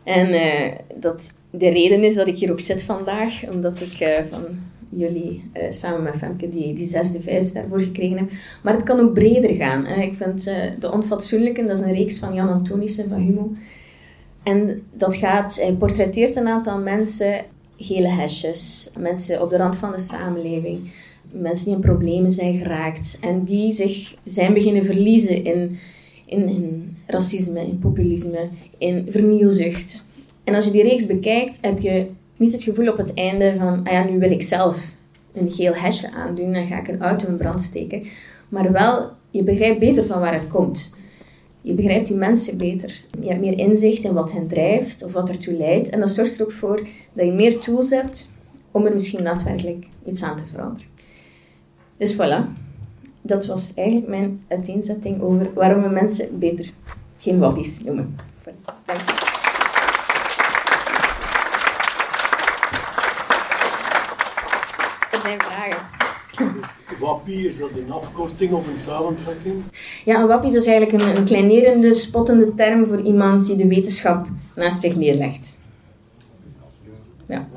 En 0.03 0.29
uh, 0.29 0.71
dat 0.95 1.33
de 1.57 1.69
reden 1.69 2.03
is 2.03 2.15
dat 2.15 2.27
ik 2.27 2.37
hier 2.37 2.51
ook 2.51 2.59
zit 2.59 2.83
vandaag, 2.83 3.43
omdat 3.51 3.81
ik 3.81 3.99
uh, 4.01 4.07
van 4.29 4.45
jullie 4.89 5.43
uh, 5.57 5.63
samen 5.69 6.03
met 6.03 6.15
Femke 6.15 6.49
die, 6.49 6.73
die 6.73 6.85
zesde 6.85 7.19
vijfde 7.19 7.53
daarvoor 7.53 7.79
gekregen 7.79 8.17
heb. 8.17 8.31
Maar 8.63 8.73
het 8.73 8.83
kan 8.83 8.99
ook 8.99 9.13
breder 9.13 9.55
gaan. 9.55 9.85
Hè. 9.85 10.01
Ik 10.01 10.15
vind 10.15 10.43
De 10.79 10.91
Onfatsoenlijke, 10.91 11.65
dat 11.65 11.77
is 11.77 11.83
een 11.83 11.93
reeks 11.93 12.19
van 12.19 12.33
Jan 12.33 12.49
Antonissen 12.49 13.09
van 13.09 13.19
Humo. 13.19 13.51
En 14.43 14.83
dat 14.93 15.15
gaat, 15.15 15.55
hij 15.55 15.73
portretteert 15.73 16.35
een 16.35 16.47
aantal 16.47 16.79
mensen, 16.79 17.45
gele 17.77 18.07
hesjes, 18.07 18.91
mensen 18.97 19.41
op 19.41 19.49
de 19.49 19.57
rand 19.57 19.75
van 19.75 19.91
de 19.91 19.99
samenleving, 19.99 20.91
mensen 21.31 21.65
die 21.65 21.75
in 21.75 21.81
problemen 21.81 22.31
zijn 22.31 22.57
geraakt 22.57 23.17
en 23.21 23.43
die 23.43 23.71
zich 23.71 24.15
zijn 24.23 24.53
beginnen 24.53 24.85
verliezen 24.85 25.43
in, 25.43 25.77
in, 26.25 26.49
in 26.49 26.97
racisme, 27.05 27.59
in 27.59 27.79
populisme, 27.79 28.47
in 28.77 29.05
vernielzucht. 29.09 30.03
En 30.43 30.55
als 30.55 30.65
je 30.65 30.71
die 30.71 30.83
reeks 30.83 31.05
bekijkt, 31.05 31.57
heb 31.61 31.79
je 31.79 32.07
niet 32.37 32.51
het 32.51 32.63
gevoel 32.63 32.87
op 32.87 32.97
het 32.97 33.13
einde 33.13 33.55
van, 33.57 33.81
ah 33.83 33.91
ja, 33.91 34.03
nu 34.03 34.19
wil 34.19 34.31
ik 34.31 34.41
zelf 34.41 34.95
een 35.33 35.51
geel 35.51 35.73
hesje 35.73 36.11
aandoen 36.11 36.53
en 36.53 36.65
ga 36.65 36.79
ik 36.79 36.87
een 36.87 37.01
auto 37.01 37.27
in 37.27 37.37
brand 37.37 37.61
steken. 37.61 38.03
Maar 38.49 38.71
wel, 38.71 39.11
je 39.29 39.43
begrijpt 39.43 39.79
beter 39.79 40.05
van 40.05 40.19
waar 40.19 40.33
het 40.33 40.47
komt. 40.47 40.95
Je 41.61 41.73
begrijpt 41.73 42.07
die 42.07 42.17
mensen 42.17 42.57
beter. 42.57 43.03
Je 43.21 43.27
hebt 43.27 43.39
meer 43.39 43.57
inzicht 43.57 44.03
in 44.03 44.13
wat 44.13 44.31
hen 44.31 44.47
drijft 44.47 45.03
of 45.03 45.11
wat 45.11 45.29
ertoe 45.29 45.53
leidt. 45.53 45.89
En 45.89 45.99
dat 45.99 46.09
zorgt 46.09 46.39
er 46.39 46.45
ook 46.45 46.51
voor 46.51 46.87
dat 47.13 47.25
je 47.25 47.31
meer 47.31 47.59
tools 47.59 47.89
hebt 47.89 48.29
om 48.71 48.85
er 48.85 48.93
misschien 48.93 49.23
daadwerkelijk 49.23 49.85
iets 50.05 50.23
aan 50.23 50.37
te 50.37 50.45
veranderen. 50.45 50.87
Dus 51.97 52.13
voilà. 52.13 52.61
Dat 53.21 53.45
was 53.45 53.73
eigenlijk 53.73 54.07
mijn 54.07 54.43
uiteenzetting 54.47 55.21
over 55.21 55.53
waarom 55.53 55.81
we 55.81 55.89
mensen 55.89 56.39
beter 56.39 56.71
geen 57.17 57.39
wappies 57.39 57.83
noemen 57.83 58.15
je. 58.45 58.51
Er 65.11 65.21
zijn 65.21 65.41
vragen. 65.41 65.77
Dus 66.51 66.97
wappie, 66.99 67.47
is 67.47 67.57
dat 67.57 67.69
een 67.85 67.91
afkorting 67.91 68.51
of 68.51 68.67
een 68.67 68.79
samentrekking? 68.79 69.63
Ja, 70.05 70.21
een 70.21 70.27
wappie 70.27 70.55
is 70.55 70.65
eigenlijk 70.65 71.03
een, 71.03 71.17
een 71.17 71.25
kleinerende, 71.25 71.93
spottende 71.93 72.53
term 72.53 72.87
voor 72.87 73.01
iemand 73.01 73.45
die 73.45 73.55
de 73.55 73.67
wetenschap 73.67 74.27
naast 74.55 74.81
zich 74.81 74.95
neerlegt. 74.95 75.57
Ja. 77.25 77.47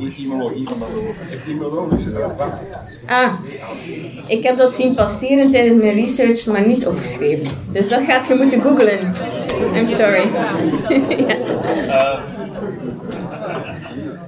Etymologie 0.00 0.68
van 0.68 0.78
dat 0.78 0.88
woord. 0.90 1.16
Etymologische 1.30 2.10
Ah, 3.06 3.40
ik 4.28 4.42
heb 4.42 4.56
dat 4.56 4.74
zien 4.74 4.94
passeren 4.94 5.50
tijdens 5.50 5.82
mijn 5.82 5.94
research, 5.94 6.46
maar 6.46 6.66
niet 6.66 6.86
opgeschreven. 6.86 7.52
Dus 7.72 7.88
dat 7.88 8.02
gaat 8.02 8.26
je 8.26 8.34
moeten 8.34 8.60
googlen. 8.60 9.12
I'm 9.74 9.86
sorry. 9.86 10.22
ja. 11.28 11.36
uh, 11.86 12.20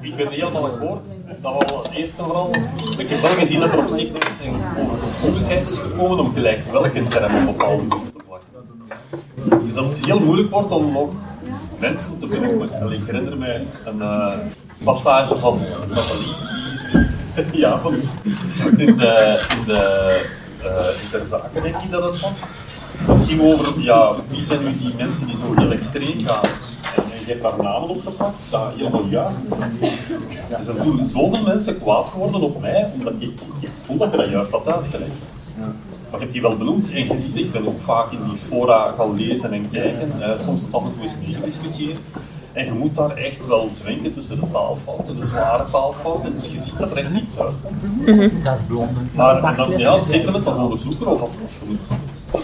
ik 0.00 0.16
ben 0.16 0.28
helemaal 0.28 0.66
akkoord. 0.66 1.17
Dat 1.52 1.90
eerste 1.92 2.22
vooral. 2.22 2.50
Ik 2.98 3.08
heb 3.08 3.20
wel 3.20 3.30
gezien 3.30 3.60
dat 3.60 3.72
er 3.72 3.78
op 3.78 3.88
zich 3.88 4.08
een 4.08 4.54
onderscheid 5.22 5.60
is 5.60 5.78
gekomen 5.78 6.18
om 6.18 6.32
gelijk 6.34 6.60
welke 6.70 7.08
term 7.08 7.48
op 7.48 7.56
bepaalde 7.56 7.82
te 7.88 7.96
plakken. 8.26 9.64
Dus 9.64 9.74
dat 9.74 9.84
het 9.84 10.06
heel 10.06 10.20
moeilijk 10.20 10.50
wordt 10.50 10.70
om 10.70 10.92
nog 10.92 11.08
mensen 11.78 12.18
te 12.18 12.26
benoemen. 12.26 12.92
Ik 12.92 13.06
herinner 13.06 13.36
mij 13.36 13.66
een 13.84 13.98
uh, 13.98 14.32
passage 14.84 15.38
van 15.38 15.60
Nathalie, 15.88 16.34
ja, 17.64 17.80
van, 17.80 17.94
in 18.76 18.96
de, 18.96 19.40
in 19.58 19.64
de 19.66 20.22
uh, 20.64 21.10
ter 21.10 21.26
zake 21.26 21.60
denk 21.60 21.82
ik 21.82 21.90
dat 21.90 22.12
het 22.12 22.20
was. 22.20 22.36
Dat 23.06 23.26
ging 23.26 23.40
over, 23.40 23.82
ja, 23.82 24.14
wie 24.30 24.42
zijn 24.42 24.64
nu 24.64 24.78
die 24.78 24.94
mensen 24.96 25.26
die 25.26 25.36
zo 25.36 25.60
heel 25.62 25.72
extreem 25.72 26.26
gaan? 26.26 26.50
Je 27.28 27.34
hebt 27.34 27.42
daar 27.42 27.62
namen 27.62 27.88
opgepakt, 27.88 28.36
dat 28.50 28.62
helemaal 28.76 29.04
juist 29.04 29.38
is. 29.80 29.88
Er 30.48 30.64
zijn 30.64 30.76
toen 30.82 31.08
zoveel 31.08 31.44
mensen 31.44 31.80
kwaad 31.80 32.06
geworden 32.06 32.40
op 32.40 32.60
mij, 32.60 32.90
omdat 32.94 33.12
ik, 33.18 33.40
ik 33.60 33.70
vond 33.82 33.98
dat 33.98 34.10
je 34.10 34.16
dat 34.16 34.28
juist 34.28 34.50
had 34.50 34.72
uitgelegd. 34.72 35.18
Maar 36.10 36.14
ik 36.14 36.20
heb 36.20 36.32
die 36.32 36.42
wel 36.42 36.56
benoemd 36.56 36.90
en 36.90 37.06
je 37.06 37.18
ziet, 37.18 37.36
ik 37.36 37.52
ben 37.52 37.66
ook 37.66 37.80
vaak 37.80 38.12
in 38.12 38.18
die 38.24 38.38
fora 38.48 38.94
gaan 38.96 39.14
lezen 39.14 39.52
en 39.52 39.70
kijken. 39.70 40.12
Uh, 40.20 40.38
soms 40.38 40.62
af 40.70 40.84
en 40.84 40.92
toe 40.94 41.04
is 41.04 41.12
meegediscussieerd. 41.26 41.98
En 42.52 42.64
je 42.64 42.72
moet 42.72 42.94
daar 42.94 43.16
echt 43.16 43.46
wel 43.46 43.68
zwenken 43.72 44.14
tussen 44.14 44.40
de 44.40 44.46
taalfouten, 44.52 45.16
de 45.16 45.26
zware 45.26 45.64
taalfouten. 45.72 46.34
Dus 46.34 46.44
je 46.52 46.58
ziet 46.58 46.78
dat 46.78 46.90
er 46.90 46.96
echt 46.96 47.10
niets 47.10 47.38
uit. 47.38 47.54
Dat 48.44 48.54
is 48.54 48.64
blonde. 48.66 49.00
Maar 49.14 49.56
dan, 49.56 49.78
ja, 49.78 50.02
zeker 50.02 50.32
met 50.32 50.46
als 50.46 50.56
onderzoeker 50.56 51.06
of 51.08 51.20
als, 51.20 51.30
als, 51.42 51.58
je 51.60 51.66
moet, 51.68 51.98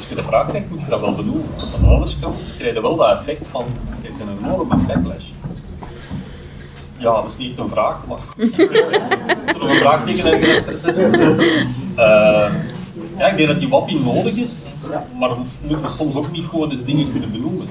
als 0.04 0.12
je 0.12 0.22
de 0.22 0.28
vraag 0.28 0.48
krijgt, 0.48 0.70
moet 0.70 0.80
je 0.80 0.86
dat 0.88 1.00
wel 1.00 1.14
benoemen. 1.14 1.44
Aan 1.74 1.80
de 1.80 1.86
andere 1.86 2.12
kant 2.20 2.54
krijg 2.58 2.74
je 2.74 2.80
wel 2.80 2.96
dat 2.96 3.18
effect 3.18 3.46
van 3.50 3.64
je 4.02 4.08
hebt 4.08 4.20
een 4.20 4.38
enorme 4.44 4.76
backlash. 4.76 5.24
Ja, 6.96 7.14
dat 7.14 7.26
is 7.26 7.36
niet 7.36 7.50
echt 7.50 7.58
een 7.58 7.68
vraag, 7.68 8.06
maar 8.06 8.18
er 9.46 9.58
nog 9.58 9.68
een 9.68 9.74
vraagteken 9.74 10.32
ergens 10.32 10.58
achter 10.58 10.78
zetten. 10.78 11.40
Uh, 11.40 12.52
ja, 13.18 13.26
ik 13.26 13.36
denk 13.36 13.48
dat 13.48 13.58
die 13.58 13.68
wappie 13.68 14.00
nodig 14.00 14.36
is, 14.36 14.62
maar 15.18 15.30
moeten 15.60 15.82
we 15.82 15.88
soms 15.88 16.14
ook 16.14 16.32
niet 16.32 16.44
gewoon 16.44 16.70
eens 16.70 16.84
dingen 16.84 17.10
kunnen 17.10 17.32
benoemen. 17.32 17.66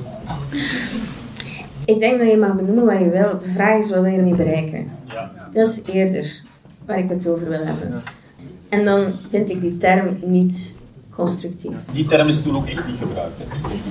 Ik 1.86 2.00
denk 2.00 2.20
dat 2.20 2.30
je 2.30 2.38
mag 2.38 2.56
benoemen 2.56 2.86
wat 2.86 3.00
je 3.00 3.10
wil. 3.10 3.38
De 3.38 3.52
vraag 3.54 3.80
is 3.80 3.90
wat 3.90 4.02
wil 4.02 4.12
je 4.12 4.18
ermee 4.18 4.36
bereiken. 4.36 4.92
Ja. 5.08 5.32
Dat 5.52 5.68
is 5.68 5.94
eerder 5.94 6.42
waar 6.86 6.98
ik 6.98 7.10
het 7.10 7.28
over 7.28 7.50
wil 7.50 7.66
hebben. 7.66 8.04
En 8.70 8.86
dan 8.86 9.12
vind 9.30 9.50
ik 9.50 9.62
die 9.62 9.78
term 9.78 10.18
niet 10.26 10.82
constructief. 11.16 11.72
Die 11.92 12.06
term 12.06 12.28
is 12.28 12.42
toen 12.42 12.56
ook 12.56 12.68
echt 12.68 12.88
niet 12.88 12.98
gebruikt. 13.00 13.38
Hè. 13.38 13.44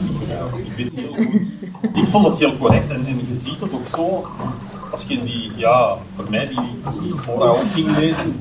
Niet 0.02 0.18
gebruikt. 0.18 0.58
Ik, 0.58 0.72
weet 0.76 0.90
heel 0.94 1.14
goed. 1.14 1.96
ik 2.02 2.08
vond 2.08 2.24
het 2.24 2.38
heel 2.38 2.56
correct 2.56 2.90
en, 2.90 3.06
en 3.06 3.16
je 3.16 3.36
ziet 3.44 3.60
het 3.60 3.72
ook 3.72 3.86
zo. 3.86 4.26
Als 4.90 5.02
je 5.06 5.22
die, 5.22 5.50
ja, 5.56 5.96
voor 6.14 6.30
mij 6.30 6.48
die, 6.48 6.58
ook 7.38 7.70
ging 7.74 7.96
lezen, 7.96 8.40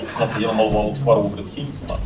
ik 0.00 0.08
snap 0.08 0.32
helemaal 0.32 0.72
wel 0.72 0.94
waarover 1.04 1.38
het 1.38 1.46
ging. 1.54 1.66
Maar, 1.88 1.98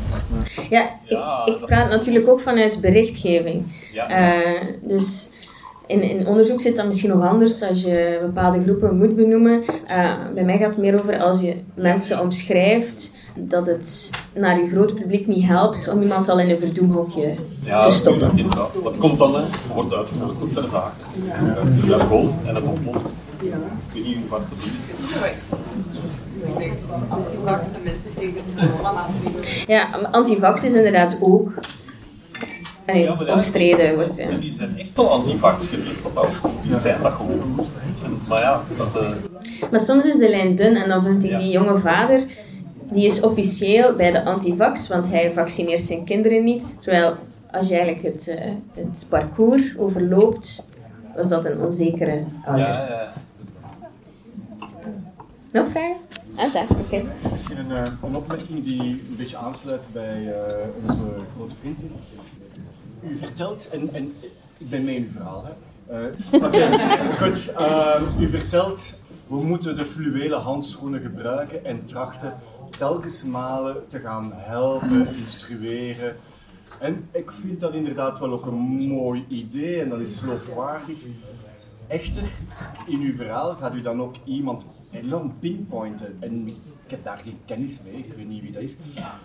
Ja, 0.70 0.90
Ja, 1.04 1.42
ik, 1.46 1.56
ik 1.58 1.66
praat 1.66 1.90
natuurlijk 1.90 2.28
ook 2.28 2.40
vanuit 2.40 2.80
berichtgeving. 2.80 3.72
ja, 3.92 4.08
Eh, 4.08 4.66
dus 4.82 5.28
in, 5.86 6.02
in 6.02 6.26
onderzoek 6.26 6.60
zit 6.60 6.76
dat 6.76 6.86
misschien 6.86 7.10
nog 7.10 7.26
anders 7.26 7.62
als 7.62 7.82
je 7.82 8.18
bepaalde 8.22 8.62
groepen 8.62 8.96
moet 8.96 9.16
benoemen. 9.16 9.62
Eh, 9.86 10.14
bij 10.34 10.44
mij 10.44 10.58
gaat 10.58 10.74
het 10.74 10.84
meer 10.84 11.00
over 11.00 11.18
als 11.18 11.40
je 11.40 11.56
mensen 11.74 12.20
omschrijft 12.20 13.10
dat 13.34 13.66
het 13.66 14.10
naar 14.34 14.60
je 14.60 14.68
groot 14.68 14.94
publiek 14.94 15.26
niet 15.26 15.46
helpt 15.46 15.88
om 15.88 16.02
iemand 16.02 16.28
al 16.28 16.40
in 16.40 16.50
een 16.50 16.58
verdoemhokje 16.58 17.34
ja, 17.60 17.78
te 17.78 17.90
stoppen. 17.90 18.30
inderdaad. 18.34 18.70
Wat 18.82 18.96
komt 18.96 19.18
dan? 19.18 19.34
Hè? 19.34 19.40
Je 19.40 19.74
wordt 19.74 19.94
uitgenodigd 19.94 20.42
op 20.42 20.54
ter 20.54 20.68
zake. 20.68 20.94
Uh, 21.24 21.88
ja, 21.88 21.98
goal 21.98 22.34
en 22.44 22.54
het 22.54 22.64
ontploft. 22.64 22.98
Ik 23.40 23.52
weet 23.92 24.04
niet 24.04 24.28
wat 24.28 24.40
te 24.48 24.54
is. 24.54 25.36
Antivaxen 27.08 27.82
mensen 27.84 28.10
zeggen 28.14 28.34
dat 28.34 28.44
ze 28.76 28.82
laten. 28.82 29.14
Ja, 29.66 30.08
antivax 30.10 30.64
is 30.64 30.74
inderdaad 30.74 31.16
ook 31.20 31.52
eh, 32.86 33.02
Ja, 33.02 33.14
maar 33.14 33.26
ja, 33.26 33.32
omstreden. 33.32 33.94
Wordt, 33.94 34.16
ja. 34.16 34.30
Die 34.30 34.52
zijn 34.52 34.78
echt 34.78 34.90
wel 34.94 35.10
antivax 35.10 35.68
geweest, 35.68 36.02
dat 36.02 36.16
ook. 36.16 36.50
Die 36.62 36.76
zijn 36.78 37.02
dat 37.02 37.12
gewoon. 37.12 37.66
En, 38.04 38.18
maar 38.28 38.40
ja, 38.40 38.62
dat, 38.76 38.96
eh, 39.02 39.08
Maar 39.70 39.80
soms 39.80 40.04
is 40.04 40.16
de 40.16 40.28
lijn 40.28 40.54
dun 40.56 40.76
en 40.76 40.88
dan 40.88 41.02
vind 41.04 41.24
ik 41.24 41.30
Ja. 41.30 41.38
die 41.38 41.50
jonge 41.50 41.78
vader, 41.78 42.20
die 42.92 43.04
is 43.04 43.20
officieel 43.20 43.96
bij 43.96 44.10
de 44.10 44.24
antivax, 44.24 44.88
want 44.88 45.10
hij 45.10 45.32
vaccineert 45.32 45.80
zijn 45.80 46.04
kinderen 46.04 46.44
niet. 46.44 46.64
Terwijl 46.80 47.14
als 47.50 47.68
je 47.68 47.76
eigenlijk 47.76 48.14
het, 48.14 48.28
eh, 48.28 48.50
het 48.74 49.06
parcours 49.08 49.76
overloopt, 49.78 50.68
was 51.16 51.28
dat 51.28 51.44
een 51.44 51.60
onzekere 51.60 52.22
ouder. 52.44 52.66
ja, 52.66 52.86
ja. 52.88 53.12
Nog 55.52 55.68
vragen? 55.68 55.96
Ah, 56.34 56.52
daar, 56.52 56.64
oké. 56.84 57.02
Misschien 57.32 57.58
een, 57.58 57.70
eh, 57.76 57.82
een 58.02 58.16
opmerking 58.16 58.64
die 58.64 58.80
een 58.80 59.14
beetje 59.16 59.36
aansluit 59.36 59.88
bij 59.92 60.32
eh, 60.34 60.54
onze 60.88 61.02
grote 61.36 61.54
vriend. 61.60 61.82
U 63.08 63.16
vertelt, 63.16 63.68
en, 63.68 63.94
en 63.94 64.10
ik 64.58 64.68
ben 64.68 64.84
mee 64.84 64.96
in 64.96 65.02
uw 65.02 65.10
verhaal, 65.10 65.44
hè. 65.44 65.52
Eh, 65.86 66.12
goed. 67.20 67.52
Ehm, 67.52 68.04
u 68.20 68.28
vertelt, 68.28 69.02
we 69.26 69.36
moeten 69.36 69.76
de 69.76 69.86
fluwelen 69.86 70.40
handschoenen 70.40 71.00
gebruiken 71.00 71.64
en 71.64 71.84
trachten 71.84 72.34
telkens 72.78 73.24
malen 73.24 73.88
te 73.88 73.98
gaan 73.98 74.32
helpen, 74.34 75.06
instrueren. 75.06 76.16
En 76.80 77.08
ik 77.12 77.32
vind 77.32 77.60
dat 77.60 77.74
inderdaad 77.74 78.18
wel 78.18 78.32
ook 78.32 78.46
een 78.46 78.88
mooi 78.88 79.24
idee 79.28 79.80
en 79.80 79.88
dat 79.88 80.00
is 80.00 80.16
geloofwaardig. 80.16 80.98
Echter, 81.86 82.22
in 82.86 83.00
uw 83.00 83.14
verhaal 83.16 83.54
gaat 83.54 83.74
u 83.74 83.82
dan 83.82 84.02
ook 84.02 84.14
iemand 84.24 84.66
enorm 84.90 85.34
pinpointen. 85.38 86.16
En 86.20 86.48
ik 86.48 86.56
heb 86.86 87.04
daar 87.04 87.20
geen 87.24 87.38
kennis 87.44 87.80
mee, 87.84 87.98
ik 87.98 88.12
weet 88.16 88.28
niet 88.28 88.42
wie 88.42 88.52
dat 88.52 88.62
is. 88.62 88.76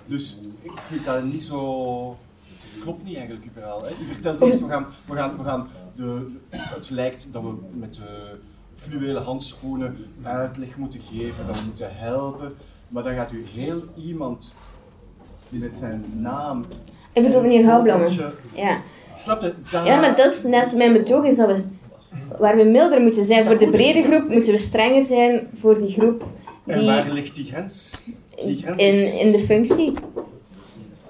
Dus 0.06 0.40
ik 0.62 0.80
vind 0.80 1.06
dat 1.06 1.24
niet 1.24 1.42
zo. 1.42 2.18
Klopt 2.82 3.04
niet 3.04 3.16
eigenlijk, 3.16 3.46
uw 3.46 3.52
verhaal. 3.54 3.82
Hè? 3.84 3.90
U 3.90 4.06
vertelt 4.14 4.42
eerst, 4.42 4.60
we 4.62 4.68
gaan, 4.68 4.86
we 5.06 5.16
gaan, 5.16 5.38
we 5.38 5.44
gaan 5.44 5.68
de, 5.96 6.28
het 6.50 6.90
lijkt 6.90 7.34
dat 7.34 7.42
we 7.42 7.54
met 7.74 7.94
de 7.96 8.36
fluwelen 8.76 9.24
handschoenen 9.24 9.98
uitleg 10.24 10.78
moeten 10.78 11.00
geven, 11.12 11.48
dat 11.48 11.56
we 11.60 11.66
moeten 11.66 11.90
helpen. 11.92 12.54
Maar 12.88 13.04
dan 13.04 13.14
gaat 13.16 13.32
u 13.32 13.46
heel 13.54 13.82
iemand 13.98 14.56
die 15.50 15.60
met 15.60 15.78
zijn 15.78 16.06
naam. 16.16 16.66
Ik 17.14 17.24
bedoel 17.24 17.42
meneer 17.42 17.66
Gouwbloemen. 17.66 18.04
Potje- 18.06 18.32
Ja. 18.54 18.82
Snap 19.16 19.42
je? 19.42 19.54
Daar- 19.72 19.86
ja, 19.86 20.00
maar 20.00 20.16
dat 20.16 20.32
is 20.32 20.44
net 20.44 20.76
mijn 20.76 20.94
betoog, 20.94 21.26
is 21.26 21.36
dat 21.36 21.48
we, 21.48 21.64
waar 22.40 22.56
we 22.58 22.64
milder 22.64 23.02
moeten 23.02 23.26
zijn. 23.26 23.46
Voor 23.46 23.58
de 23.58 23.70
brede 23.70 24.02
groep 24.04 24.30
moeten 24.30 24.52
we 24.52 24.58
strenger 24.58 25.04
zijn 25.04 25.48
voor 25.56 25.80
die 25.80 25.92
groep 25.92 26.26
En 26.66 26.86
waar 26.86 27.04
die 27.04 27.14
ligt 27.14 27.36
die 27.36 27.46
grens? 27.46 27.94
Die 28.46 28.58
grens 28.58 28.84
is- 28.84 29.14
in, 29.20 29.26
in 29.26 29.32
de 29.32 29.40
functie. 29.40 29.94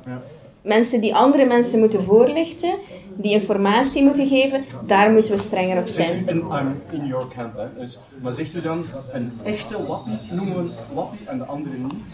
Ja. 0.06 0.22
Mensen 0.62 1.02
die 1.02 1.16
andere 1.16 1.46
mensen 1.46 1.80
moeten 1.80 2.04
voorlichten, 2.04 2.74
die 3.16 3.32
informatie 3.32 4.04
moeten 4.04 4.28
geven, 4.28 4.64
daar 4.86 5.12
moeten 5.12 5.32
we 5.32 5.38
strenger 5.38 5.78
op 5.78 5.88
zijn. 5.88 6.30
I'm 6.30 6.82
in 6.92 7.08
your 7.08 7.28
camp, 7.36 7.56
hè. 7.56 7.82
Dus, 7.82 7.98
maar 8.22 8.34
zegt 8.34 8.56
u 8.56 8.62
dan 8.62 8.86
een 9.12 9.32
echte 9.44 9.86
wappie, 9.88 10.18
noemen 10.32 10.56
we 10.56 10.62
een 10.62 10.72
wappie 10.94 11.20
en 11.26 11.38
de 11.38 11.46
andere 11.46 11.76
niet? 11.78 12.14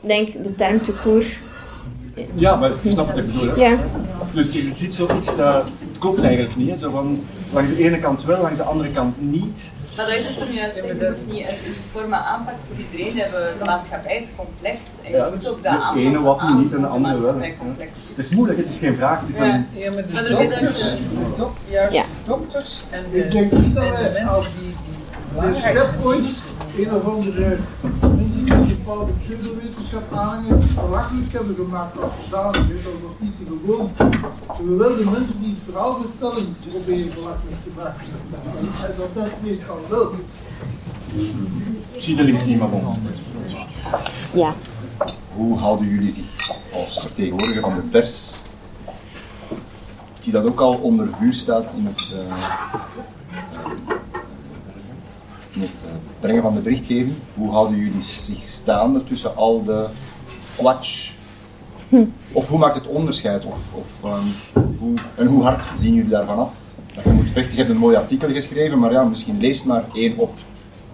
Ik 0.00 0.08
denk 0.08 0.44
de 0.44 0.54
term 0.54 0.78
te 0.78 0.92
court. 1.02 1.26
Ja, 2.34 2.56
maar 2.56 2.70
je 2.82 2.90
snapt 2.90 3.08
wat 3.08 3.18
ik 3.18 3.26
bedoel, 3.26 3.48
hè? 3.48 3.54
Ja. 3.54 3.76
Dus 4.32 4.52
je 4.52 4.70
ziet 4.72 4.94
zoiets 4.94 5.36
dat 5.36 5.64
het 5.88 5.98
klopt 5.98 6.20
eigenlijk 6.20 6.56
niet, 6.56 6.70
hè. 6.70 6.76
Zo 6.76 6.90
van, 6.90 7.24
langs 7.52 7.70
de 7.70 7.84
ene 7.84 7.98
kant 7.98 8.24
wel, 8.24 8.42
langs 8.42 8.56
de 8.56 8.62
andere 8.62 8.92
kant 8.92 9.14
niet. 9.20 9.72
Maar 9.96 10.06
dat 10.06 10.14
is 10.14 10.26
het 10.28 10.36
hem 10.38 10.52
juist. 10.52 10.76
Je 10.76 10.82
moet 10.82 11.26
niet 11.32 11.46
een 11.48 11.58
uniforme 11.70 12.14
aanpak 12.16 12.54
voor 12.66 12.76
iedereen 12.84 13.16
hebben. 13.22 13.40
De 13.58 13.64
maatschappij 13.64 14.16
is 14.22 14.26
complex. 14.36 14.78
En 15.04 15.10
je 15.10 15.16
Ja, 15.16 15.28
moet 15.28 15.40
dus 15.42 15.50
ook 15.50 15.62
dat 15.62 15.72
de 15.72 15.78
aanpassen 15.78 16.06
ene 16.06 16.20
wappie 16.20 16.48
aan 16.48 16.58
niet 16.60 16.72
en 16.72 16.80
de 16.80 16.86
andere 16.86 17.14
wel, 17.14 17.22
maatschappij 17.22 17.48
hè. 17.58 17.64
complex 17.66 17.90
is. 18.02 18.08
Het 18.16 18.18
is 18.26 18.30
moeilijk, 18.30 18.58
het 18.58 18.68
is 18.68 18.78
geen 18.78 18.96
vraag, 18.96 19.20
het 19.20 19.28
is 19.28 19.36
Ja. 19.38 19.44
een... 19.54 19.66
Ja, 19.72 19.92
maar 19.92 20.06
de 20.06 20.12
Maar 20.12 20.24
er 20.24 20.30
dokters, 20.30 20.78
de 20.78 21.32
dok, 21.36 21.52
juist 21.68 21.94
Ja. 21.94 22.02
de 22.02 22.08
dokters 22.24 22.82
en 22.90 23.02
de, 23.12 23.18
Ik 23.24 23.30
denk 23.32 23.52
niet 23.52 23.74
dat 23.74 23.84
de 23.84 24.10
mensen 24.12 24.28
als 24.28 24.48
die, 24.58 24.62
die 25.40 25.50
de 25.52 25.58
step 25.58 25.90
ooit 26.04 26.24
een 26.78 26.94
of 26.94 27.04
andere 27.04 27.56
die 28.16 28.23
een 28.50 28.66
bepaalde 28.68 29.12
pseudowetenschap 29.22 30.12
aanhangen, 30.12 30.68
belachelijk 30.74 31.32
hebben 31.32 31.54
gemaakt 31.54 32.00
als 32.00 32.12
zodanig. 32.24 32.66
Dat 32.66 32.92
was 33.02 33.16
niet 33.18 33.32
te 33.38 33.44
gewoon. 33.46 33.90
We 34.66 34.74
willen 34.76 34.98
de 34.98 35.10
mensen 35.10 35.40
die 35.40 35.50
het 35.50 35.58
verhaal 35.64 36.00
vertellen 36.00 36.56
proberen 36.68 37.14
belachelijk 37.14 37.56
te 37.64 37.70
maken. 37.76 38.06
En 38.86 38.94
dat 38.96 39.14
dat 39.14 39.40
meestal 39.42 39.78
wel. 39.88 40.12
Ik 41.92 42.02
zie 42.02 42.16
de 42.16 42.22
link 42.22 42.44
niet 42.44 42.58
meer 42.58 42.70
om. 42.70 42.98
Ja. 44.34 44.54
Hoe 45.34 45.58
houden 45.58 45.88
jullie 45.88 46.10
zich 46.10 46.24
als 46.72 47.00
vertegenwoordiger 47.00 47.60
van 47.60 47.74
de 47.74 47.80
pers, 47.80 48.34
die 50.20 50.32
dat 50.32 50.50
ook 50.50 50.60
al 50.60 50.74
onder 50.74 51.08
vuur 51.18 51.34
staat 51.34 51.72
in 51.72 51.86
het, 51.86 52.14
eh, 52.28 52.34
in 55.54 55.60
het 55.60 55.84
eh, 55.84 55.90
brengen 56.20 56.42
van 56.42 56.54
de 56.54 56.60
berichtgeving, 56.60 57.14
hoe 57.34 57.50
houden 57.50 57.78
jullie 57.78 58.02
zich 58.02 58.42
staande 58.42 59.04
tussen 59.04 59.36
al 59.36 59.64
de 59.64 59.86
kwatsch? 60.56 61.10
Of 62.32 62.48
hoe 62.48 62.58
maakt 62.58 62.74
het 62.74 62.86
onderscheid? 62.86 63.44
Of, 63.44 63.56
of, 63.72 64.10
ehm, 64.10 64.62
hoe, 64.78 64.94
en 65.14 65.26
hoe 65.26 65.42
hard 65.42 65.68
zien 65.78 65.94
jullie 65.94 66.10
daarvan 66.10 66.38
af? 66.38 66.50
Dat 66.94 67.04
je 67.04 67.10
moet 67.10 67.30
vechten, 67.30 67.52
je 67.52 67.58
hebt 67.58 67.70
een 67.70 67.76
mooi 67.76 67.96
artikel 67.96 68.28
geschreven, 68.28 68.78
maar 68.78 68.92
ja, 68.92 69.02
misschien 69.02 69.40
leest 69.40 69.64
maar 69.64 69.84
één 69.94 70.18
op 70.18 70.32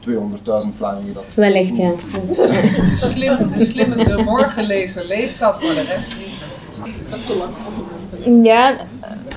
200.000 0.01 0.75
Vlamingen 0.77 1.15
dat. 1.15 1.25
Wellicht, 1.35 1.77
ja. 1.77 1.91
Dat 2.13 2.23
is- 2.23 2.37
de 2.37 2.93
slimme, 2.97 3.49
de 3.49 3.65
slimme 3.65 4.05
de 4.05 4.23
morgenlezer 4.25 5.05
leest 5.05 5.39
dat, 5.39 5.63
maar 5.63 5.75
de 5.75 5.81
rest 5.83 6.15
niet. 6.17 8.45
Ja, 8.45 8.77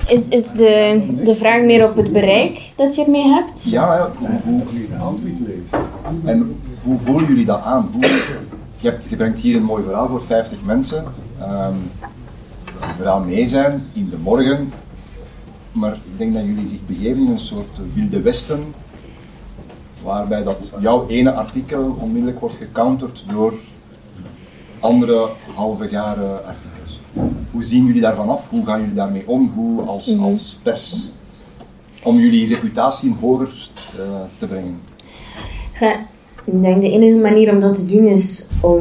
is, 0.08 0.28
is 0.28 0.50
de, 0.52 1.04
de 1.24 1.34
vraag 1.34 1.62
meer 1.62 1.90
op 1.90 1.96
het 1.96 2.12
bereik 2.12 2.72
dat 2.76 2.94
je 2.94 3.04
ermee 3.04 3.26
hebt? 3.26 3.64
Ja. 3.64 4.10
Hoe, 4.44 4.62
en 6.24 6.60
hoe 6.82 6.98
voelen 7.04 7.26
jullie 7.26 7.44
dat 7.44 7.62
aan? 7.62 7.90
Je, 8.80 8.88
hebt, 8.90 9.04
je 9.08 9.16
brengt 9.16 9.40
hier 9.40 9.56
een 9.56 9.62
mooi 9.62 9.82
verhaal 9.84 10.08
voor 10.08 10.22
50 10.22 10.58
mensen. 10.64 11.04
ehm 11.40 11.76
die 12.80 13.04
eraan 13.04 13.26
mee 13.26 13.46
zijn 13.46 13.88
in 13.92 14.08
de 14.10 14.16
morgen. 14.16 14.72
Maar 15.72 15.92
ik 15.92 16.18
denk 16.18 16.32
dat 16.32 16.44
jullie 16.44 16.66
zich 16.66 16.86
begeven 16.86 17.26
in 17.26 17.30
een 17.32 17.38
soort 17.38 17.78
wilde 17.94 18.20
westen. 18.20 18.74
Waarbij 20.02 20.42
dat 20.42 20.70
jouw 20.80 21.06
ene 21.08 21.32
artikel 21.32 21.96
onmiddellijk 22.00 22.40
wordt 22.40 22.54
gecounterd 22.54 23.24
door 23.26 23.52
andere 24.80 25.28
halve 25.54 25.88
garen 25.88 26.46
artikels. 26.46 26.73
Hoe 27.54 27.64
zien 27.64 27.86
jullie 27.86 28.00
daarvan 28.00 28.28
af? 28.28 28.48
Hoe 28.50 28.64
gaan 28.64 28.80
jullie 28.80 28.94
daarmee 28.94 29.22
om? 29.26 29.52
Hoe 29.54 29.82
als, 29.82 30.18
als 30.18 30.58
pers? 30.62 31.12
Om 32.02 32.18
jullie 32.18 32.54
reputatie 32.54 33.14
hoger 33.20 33.70
eh, 33.98 34.20
te 34.38 34.46
brengen. 34.46 34.80
Ja, 35.80 35.92
ik 36.44 36.62
denk 36.62 36.80
de 36.80 36.90
enige 36.90 37.18
manier 37.18 37.52
om 37.52 37.60
dat 37.60 37.74
te 37.74 37.86
doen 37.86 38.06
is 38.06 38.48
om 38.60 38.80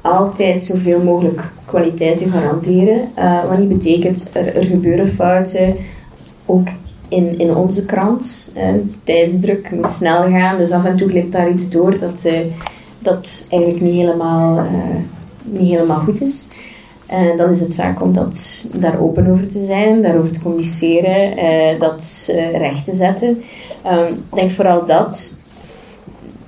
altijd 0.00 0.60
zoveel 0.60 1.02
mogelijk 1.02 1.52
kwaliteit 1.64 2.18
te 2.18 2.28
garanderen. 2.28 3.08
Eh, 3.14 3.48
wat 3.48 3.58
niet 3.58 3.68
betekent, 3.68 4.30
er, 4.32 4.56
er 4.56 4.64
gebeuren 4.64 5.08
fouten, 5.08 5.76
ook 6.46 6.68
in, 7.08 7.38
in 7.38 7.54
onze 7.54 7.84
krant. 7.84 8.52
Eh, 8.54 8.68
tijdsdruk 9.04 9.70
moet 9.70 9.90
snel 9.90 10.22
gaan, 10.22 10.58
dus 10.58 10.70
af 10.70 10.84
en 10.84 10.96
toe 10.96 11.08
glipt 11.08 11.32
daar 11.32 11.50
iets 11.50 11.70
door 11.70 11.98
dat, 11.98 12.28
dat 12.98 13.46
eigenlijk 13.50 13.82
niet 13.82 13.94
helemaal, 13.94 14.66
niet 15.44 15.70
helemaal 15.70 16.00
goed 16.00 16.22
is. 16.22 16.48
En 17.10 17.36
dan 17.36 17.50
is 17.50 17.60
het 17.60 17.72
zaak 17.72 18.02
om 18.02 18.12
dat, 18.12 18.66
daar 18.74 19.00
open 19.00 19.26
over 19.26 19.48
te 19.48 19.64
zijn, 19.64 20.02
daarover 20.02 20.32
te 20.32 20.42
communiceren, 20.42 21.36
eh, 21.36 21.80
dat 21.80 22.28
eh, 22.30 22.50
recht 22.50 22.84
te 22.84 22.94
zetten. 22.94 23.42
Ehm, 23.82 24.12
ik 24.12 24.34
denk 24.34 24.50
vooral 24.50 24.86
dat. 24.86 25.38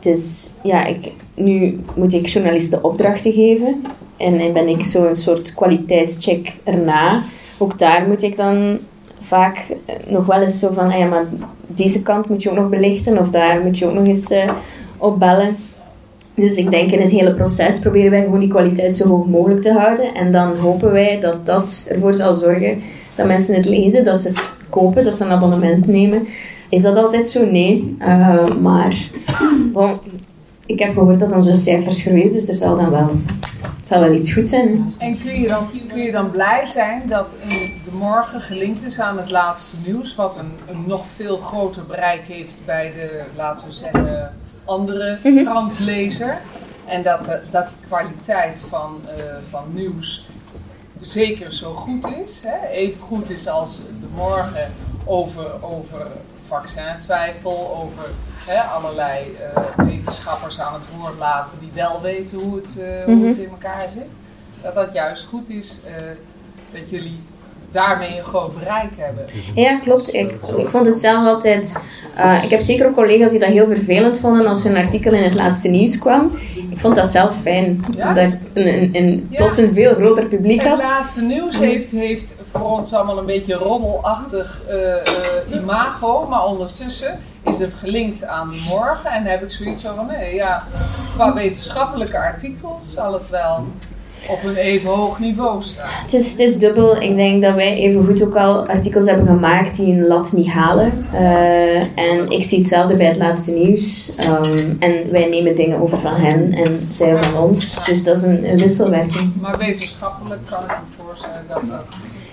Dus 0.00 0.50
ja, 0.62 0.84
ik, 0.84 1.12
nu 1.34 1.80
moet 1.94 2.12
ik 2.12 2.26
journalisten 2.26 2.84
opdrachten 2.84 3.32
geven. 3.32 3.82
En, 4.16 4.38
en 4.38 4.52
ben 4.52 4.68
ik 4.68 4.84
zo'n 4.84 5.16
soort 5.16 5.54
kwaliteitscheck 5.54 6.52
erna. 6.64 7.22
Ook 7.58 7.78
daar 7.78 8.08
moet 8.08 8.22
ik 8.22 8.36
dan 8.36 8.78
vaak 9.20 9.74
eh, 9.84 9.94
nog 10.06 10.26
wel 10.26 10.40
eens 10.40 10.58
zo 10.58 10.72
van, 10.72 10.90
ah 10.90 10.98
ja, 10.98 11.06
maar 11.06 11.24
deze 11.66 12.02
kant 12.02 12.28
moet 12.28 12.42
je 12.42 12.50
ook 12.50 12.56
nog 12.56 12.68
belichten. 12.68 13.18
Of 13.18 13.30
daar 13.30 13.60
moet 13.60 13.78
je 13.78 13.86
ook 13.86 13.94
nog 13.94 14.04
eens 14.04 14.30
eh, 14.30 14.50
op 14.96 15.18
bellen. 15.18 15.56
Dus 16.34 16.56
ik 16.56 16.70
denk 16.70 16.90
in 16.90 17.00
het 17.00 17.10
hele 17.10 17.34
proces 17.34 17.78
proberen 17.78 18.10
wij 18.10 18.22
gewoon 18.22 18.38
die 18.38 18.48
kwaliteit 18.48 18.94
zo 18.94 19.08
hoog 19.08 19.26
mogelijk 19.26 19.62
te 19.62 19.72
houden. 19.72 20.14
En 20.14 20.32
dan 20.32 20.56
hopen 20.56 20.92
wij 20.92 21.20
dat 21.20 21.46
dat 21.46 21.86
ervoor 21.88 22.14
zal 22.14 22.34
zorgen 22.34 22.82
dat 23.14 23.26
mensen 23.26 23.54
het 23.54 23.66
lezen, 23.66 24.04
dat 24.04 24.18
ze 24.18 24.28
het 24.28 24.56
kopen, 24.68 25.04
dat 25.04 25.14
ze 25.14 25.24
een 25.24 25.30
abonnement 25.30 25.86
nemen. 25.86 26.26
Is 26.68 26.82
dat 26.82 26.96
altijd 26.96 27.28
zo? 27.28 27.46
Nee. 27.46 27.96
Eh, 27.98 28.56
maar 28.60 28.96
bon, 29.72 29.98
ik 30.66 30.78
heb 30.78 30.92
gehoord 30.92 31.20
dat 31.20 31.32
onze 31.32 31.54
cijfers 31.54 32.02
groeien, 32.02 32.30
dus 32.30 32.48
er 32.48 32.54
zal 32.54 32.76
dan 32.76 32.90
wel, 32.90 33.10
het 33.76 33.86
zal 33.86 34.00
wel 34.00 34.12
iets 34.12 34.32
goed 34.32 34.48
zijn. 34.48 34.94
En 34.98 35.18
kun 35.18 35.40
je, 35.40 35.48
dan, 35.48 35.66
kun 35.88 36.02
je 36.02 36.12
dan 36.12 36.30
blij 36.30 36.66
zijn 36.66 37.02
dat 37.08 37.36
de 37.84 37.96
morgen 37.96 38.40
gelinkt 38.40 38.84
is 38.84 39.00
aan 39.00 39.18
het 39.18 39.30
laatste 39.30 39.76
nieuws, 39.86 40.14
wat 40.14 40.38
een, 40.38 40.74
een 40.74 40.84
nog 40.86 41.04
veel 41.16 41.36
groter 41.36 41.82
bereik 41.86 42.22
heeft 42.26 42.54
bij 42.64 42.92
de, 42.96 43.22
laten 43.36 43.66
we 43.66 43.72
zeggen, 43.72 44.32
andere 44.64 45.18
krantlezer. 45.44 46.40
En 46.86 47.02
dat, 47.02 47.24
de- 47.24 47.40
dat 47.50 47.68
de 47.68 47.74
kwaliteit 47.86 48.60
van, 48.68 49.00
eh, 49.16 49.24
van 49.50 49.64
nieuws 49.72 50.26
zeker 51.00 51.52
zo 51.54 51.74
goed 51.74 52.06
is. 52.24 52.40
Hè? 52.44 52.68
Even 52.68 53.00
goed 53.00 53.30
is 53.30 53.48
als 53.48 53.76
de 53.76 54.06
morgen 54.14 54.72
over, 55.04 55.46
over 55.64 56.06
vaccintwijfel, 56.46 57.76
over 57.82 58.04
hè, 58.46 58.60
allerlei 58.60 59.36
eh, 59.54 59.62
wetenschappers 59.86 60.60
aan 60.60 60.74
het 60.74 60.82
woord 60.98 61.18
laten 61.18 61.58
die 61.60 61.70
wel 61.74 62.00
weten 62.00 62.38
hoe 62.38 62.56
het, 62.56 62.78
eh, 62.78 63.04
hoe 63.04 63.26
het 63.26 63.36
in 63.38 63.50
elkaar 63.50 63.88
zit. 63.90 64.06
Dat 64.62 64.74
dat 64.74 64.92
juist 64.92 65.24
goed 65.24 65.48
is, 65.48 65.80
eh, 65.86 65.92
dat 66.72 66.90
jullie 66.90 67.20
daarmee 67.72 68.18
een 68.18 68.24
groot 68.24 68.58
bereik 68.58 68.90
hebben. 68.96 69.24
Ja, 69.54 69.78
klopt. 69.78 70.14
Ik, 70.14 70.30
ik 70.56 70.68
vond 70.68 70.86
het 70.86 70.98
zelf 70.98 71.26
altijd. 71.26 71.76
eh, 72.14 72.44
ik 72.44 72.50
heb 72.50 72.60
zeker 72.60 72.86
ook 72.86 72.94
collega's 72.94 73.30
die 73.30 73.40
dat 73.40 73.48
heel 73.48 73.66
vervelend 73.66 74.18
vonden 74.18 74.46
als 74.46 74.62
hun 74.62 74.76
artikel 74.76 75.12
in 75.12 75.22
het 75.22 75.34
laatste 75.34 75.68
nieuws 75.68 75.98
kwam. 75.98 76.32
Ik 76.70 76.78
vond 76.78 76.94
dat 76.96 77.08
zelf 77.08 77.34
fijn, 77.42 77.84
Ja? 77.96 78.08
omdat 78.08 78.24
ik 78.26 78.38
een, 78.54 78.66
een, 78.82 78.90
een, 78.92 79.26
Ja. 79.30 79.36
plots 79.36 79.58
een 79.58 79.72
veel 79.74 79.94
groter 79.94 80.24
publiek 80.24 80.60
Het 80.60 80.68
had. 80.68 80.78
laatste 80.78 81.22
nieuws 81.22 81.58
heeft, 81.58 81.90
heeft 81.90 82.34
voor 82.50 82.70
ons 82.78 82.92
allemaal 82.94 83.18
een 83.18 83.26
beetje 83.26 83.54
roddelachtig 83.54 84.62
eh, 84.68 84.92
eh, 84.94 85.02
imago, 85.60 86.26
maar 86.28 86.44
ondertussen 86.44 87.18
is 87.44 87.58
het 87.58 87.74
gelinkt 87.74 88.24
aan 88.24 88.50
morgen 88.68 89.10
en 89.10 89.24
heb 89.24 89.42
ik 89.42 89.50
zoiets 89.52 89.82
van, 89.82 90.06
nee, 90.06 90.34
ja, 90.34 90.66
qua 91.14 91.34
wetenschappelijke 91.34 92.18
artikels 92.18 92.92
zal 92.92 93.12
het 93.12 93.28
wel 93.28 93.66
op 94.28 94.44
een 94.44 94.56
even 94.56 94.90
hoog 94.90 95.18
niveau 95.18 95.62
staan. 95.62 95.88
Het 96.02 96.12
is, 96.12 96.30
het 96.30 96.38
is 96.38 96.58
dubbel. 96.58 97.00
Ik 97.00 97.16
denk 97.16 97.42
dat 97.42 97.54
wij 97.54 97.76
even 97.76 98.06
goed 98.06 98.22
ook 98.22 98.36
al 98.36 98.66
artikels 98.66 99.08
hebben 99.08 99.26
gemaakt 99.26 99.76
die 99.76 99.92
een 99.92 100.06
lat 100.06 100.32
niet 100.32 100.48
halen. 100.48 100.92
Eh, 101.12 101.76
en 101.80 102.30
ik 102.30 102.44
zie 102.44 102.58
hetzelfde 102.58 102.96
bij 102.96 103.06
het 103.06 103.16
laatste 103.16 103.50
nieuws. 103.50 104.14
Ehm, 104.16 104.70
en 104.78 105.10
wij 105.10 105.28
nemen 105.28 105.56
dingen 105.56 105.80
over 105.80 106.00
van 106.00 106.14
hen 106.14 106.52
en 106.52 106.86
zij 106.88 107.22
van 107.22 107.42
ons. 107.42 107.84
Dus 107.84 108.04
dat 108.04 108.16
is 108.16 108.22
een, 108.22 108.50
een 108.50 108.58
wisselwerking. 108.58 109.32
Maar 109.40 109.58
wetenschappelijk 109.58 110.40
kan 110.50 110.62
ik 110.62 110.68
me 110.68 111.04
voorstellen 111.04 111.44
dat 111.48 111.62
dat... 111.68 111.84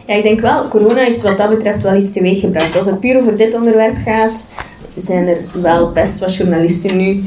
Ja, 0.06 0.16
ik 0.16 0.24
denk 0.24 0.40
wel, 0.40 0.68
corona 0.68 1.04
heeft 1.04 1.22
wat 1.22 1.38
dat 1.38 1.50
betreft 1.50 1.82
wel 1.82 1.96
iets 1.96 2.12
teweeg 2.12 2.40
gebracht. 2.40 2.76
Als 2.76 2.86
het 2.86 3.00
puur 3.00 3.18
over 3.18 3.38
dit 3.38 3.56
onderwerp 3.56 3.96
gaat, 4.06 4.54
zijn 4.98 5.28
er 5.28 5.38
wel 5.62 5.92
best 5.92 6.20
wat 6.20 6.36
journalisten 6.36 6.98
nu 6.98 7.24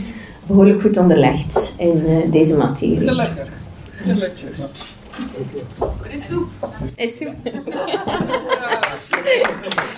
behoorlijk 0.47 0.81
goed 0.81 0.97
onderlegd 0.97 1.75
in 1.79 2.05
eh, 2.07 2.33
deze 2.33 2.57
materie. 2.57 3.01
Gelukkig. 3.01 3.61
Gelukkig. 4.03 4.59
Er 6.05 6.11
is 6.11 6.27
soep. 6.27 6.51
Is 6.97 7.17
super. 7.17 7.53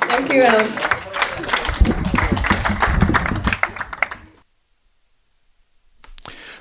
Dankjewel. 0.08 0.66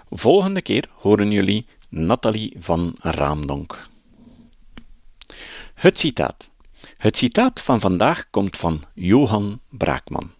Volgende 0.09 0.61
keer 0.61 0.89
horen 0.93 1.31
jullie 1.31 1.65
Nathalie 1.89 2.55
van 2.59 2.95
Raamdonk. 3.01 3.87
Het 5.73 5.99
citaat. 5.99 6.49
Het 6.97 7.17
citaat 7.17 7.61
van 7.61 7.79
vandaag 7.79 8.29
komt 8.29 8.57
van 8.57 8.83
Johan 8.93 9.59
Braakman. 9.69 10.31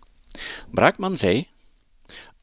Braakman 0.72 1.18
zei: 1.18 1.48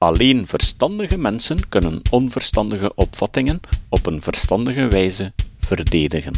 Alleen 0.05 0.47
verstandige 0.47 1.19
mensen 1.19 1.69
kunnen 1.69 2.03
onverstandige 2.11 2.95
opvattingen 2.95 3.61
op 3.89 4.07
een 4.07 4.23
verstandige 4.23 4.89
wijze 4.89 5.33
verdedigen. 5.59 6.35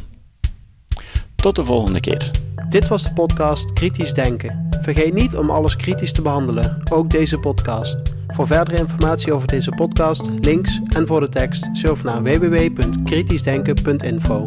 Tot 1.35 1.57
de 1.57 1.65
volgende 1.65 2.01
keer. 2.01 2.31
Dit 2.69 2.89
was 2.89 3.03
de 3.03 3.13
podcast 3.13 3.73
Kritisch 3.73 4.15
Denken. 4.15 4.69
Vergeet 4.81 5.15
niet 5.15 5.37
om 5.37 5.51
alles 5.51 5.77
kritisch 5.77 6.13
te 6.13 6.23
behandelen, 6.23 6.83
ook 6.91 7.11
deze 7.11 7.39
podcast. 7.39 7.97
Voor 8.29 8.47
verdere 8.47 8.79
informatie 8.79 9.33
over 9.33 9.49
deze 9.49 9.71
podcast, 9.71 10.31
links 10.41 10.81
en 10.97 11.07
voor 11.07 11.21
de 11.21 11.29
tekst, 11.29 11.69
surf 11.73 12.03
naar 12.03 12.23
www.kritischdenken.info. 12.23 14.47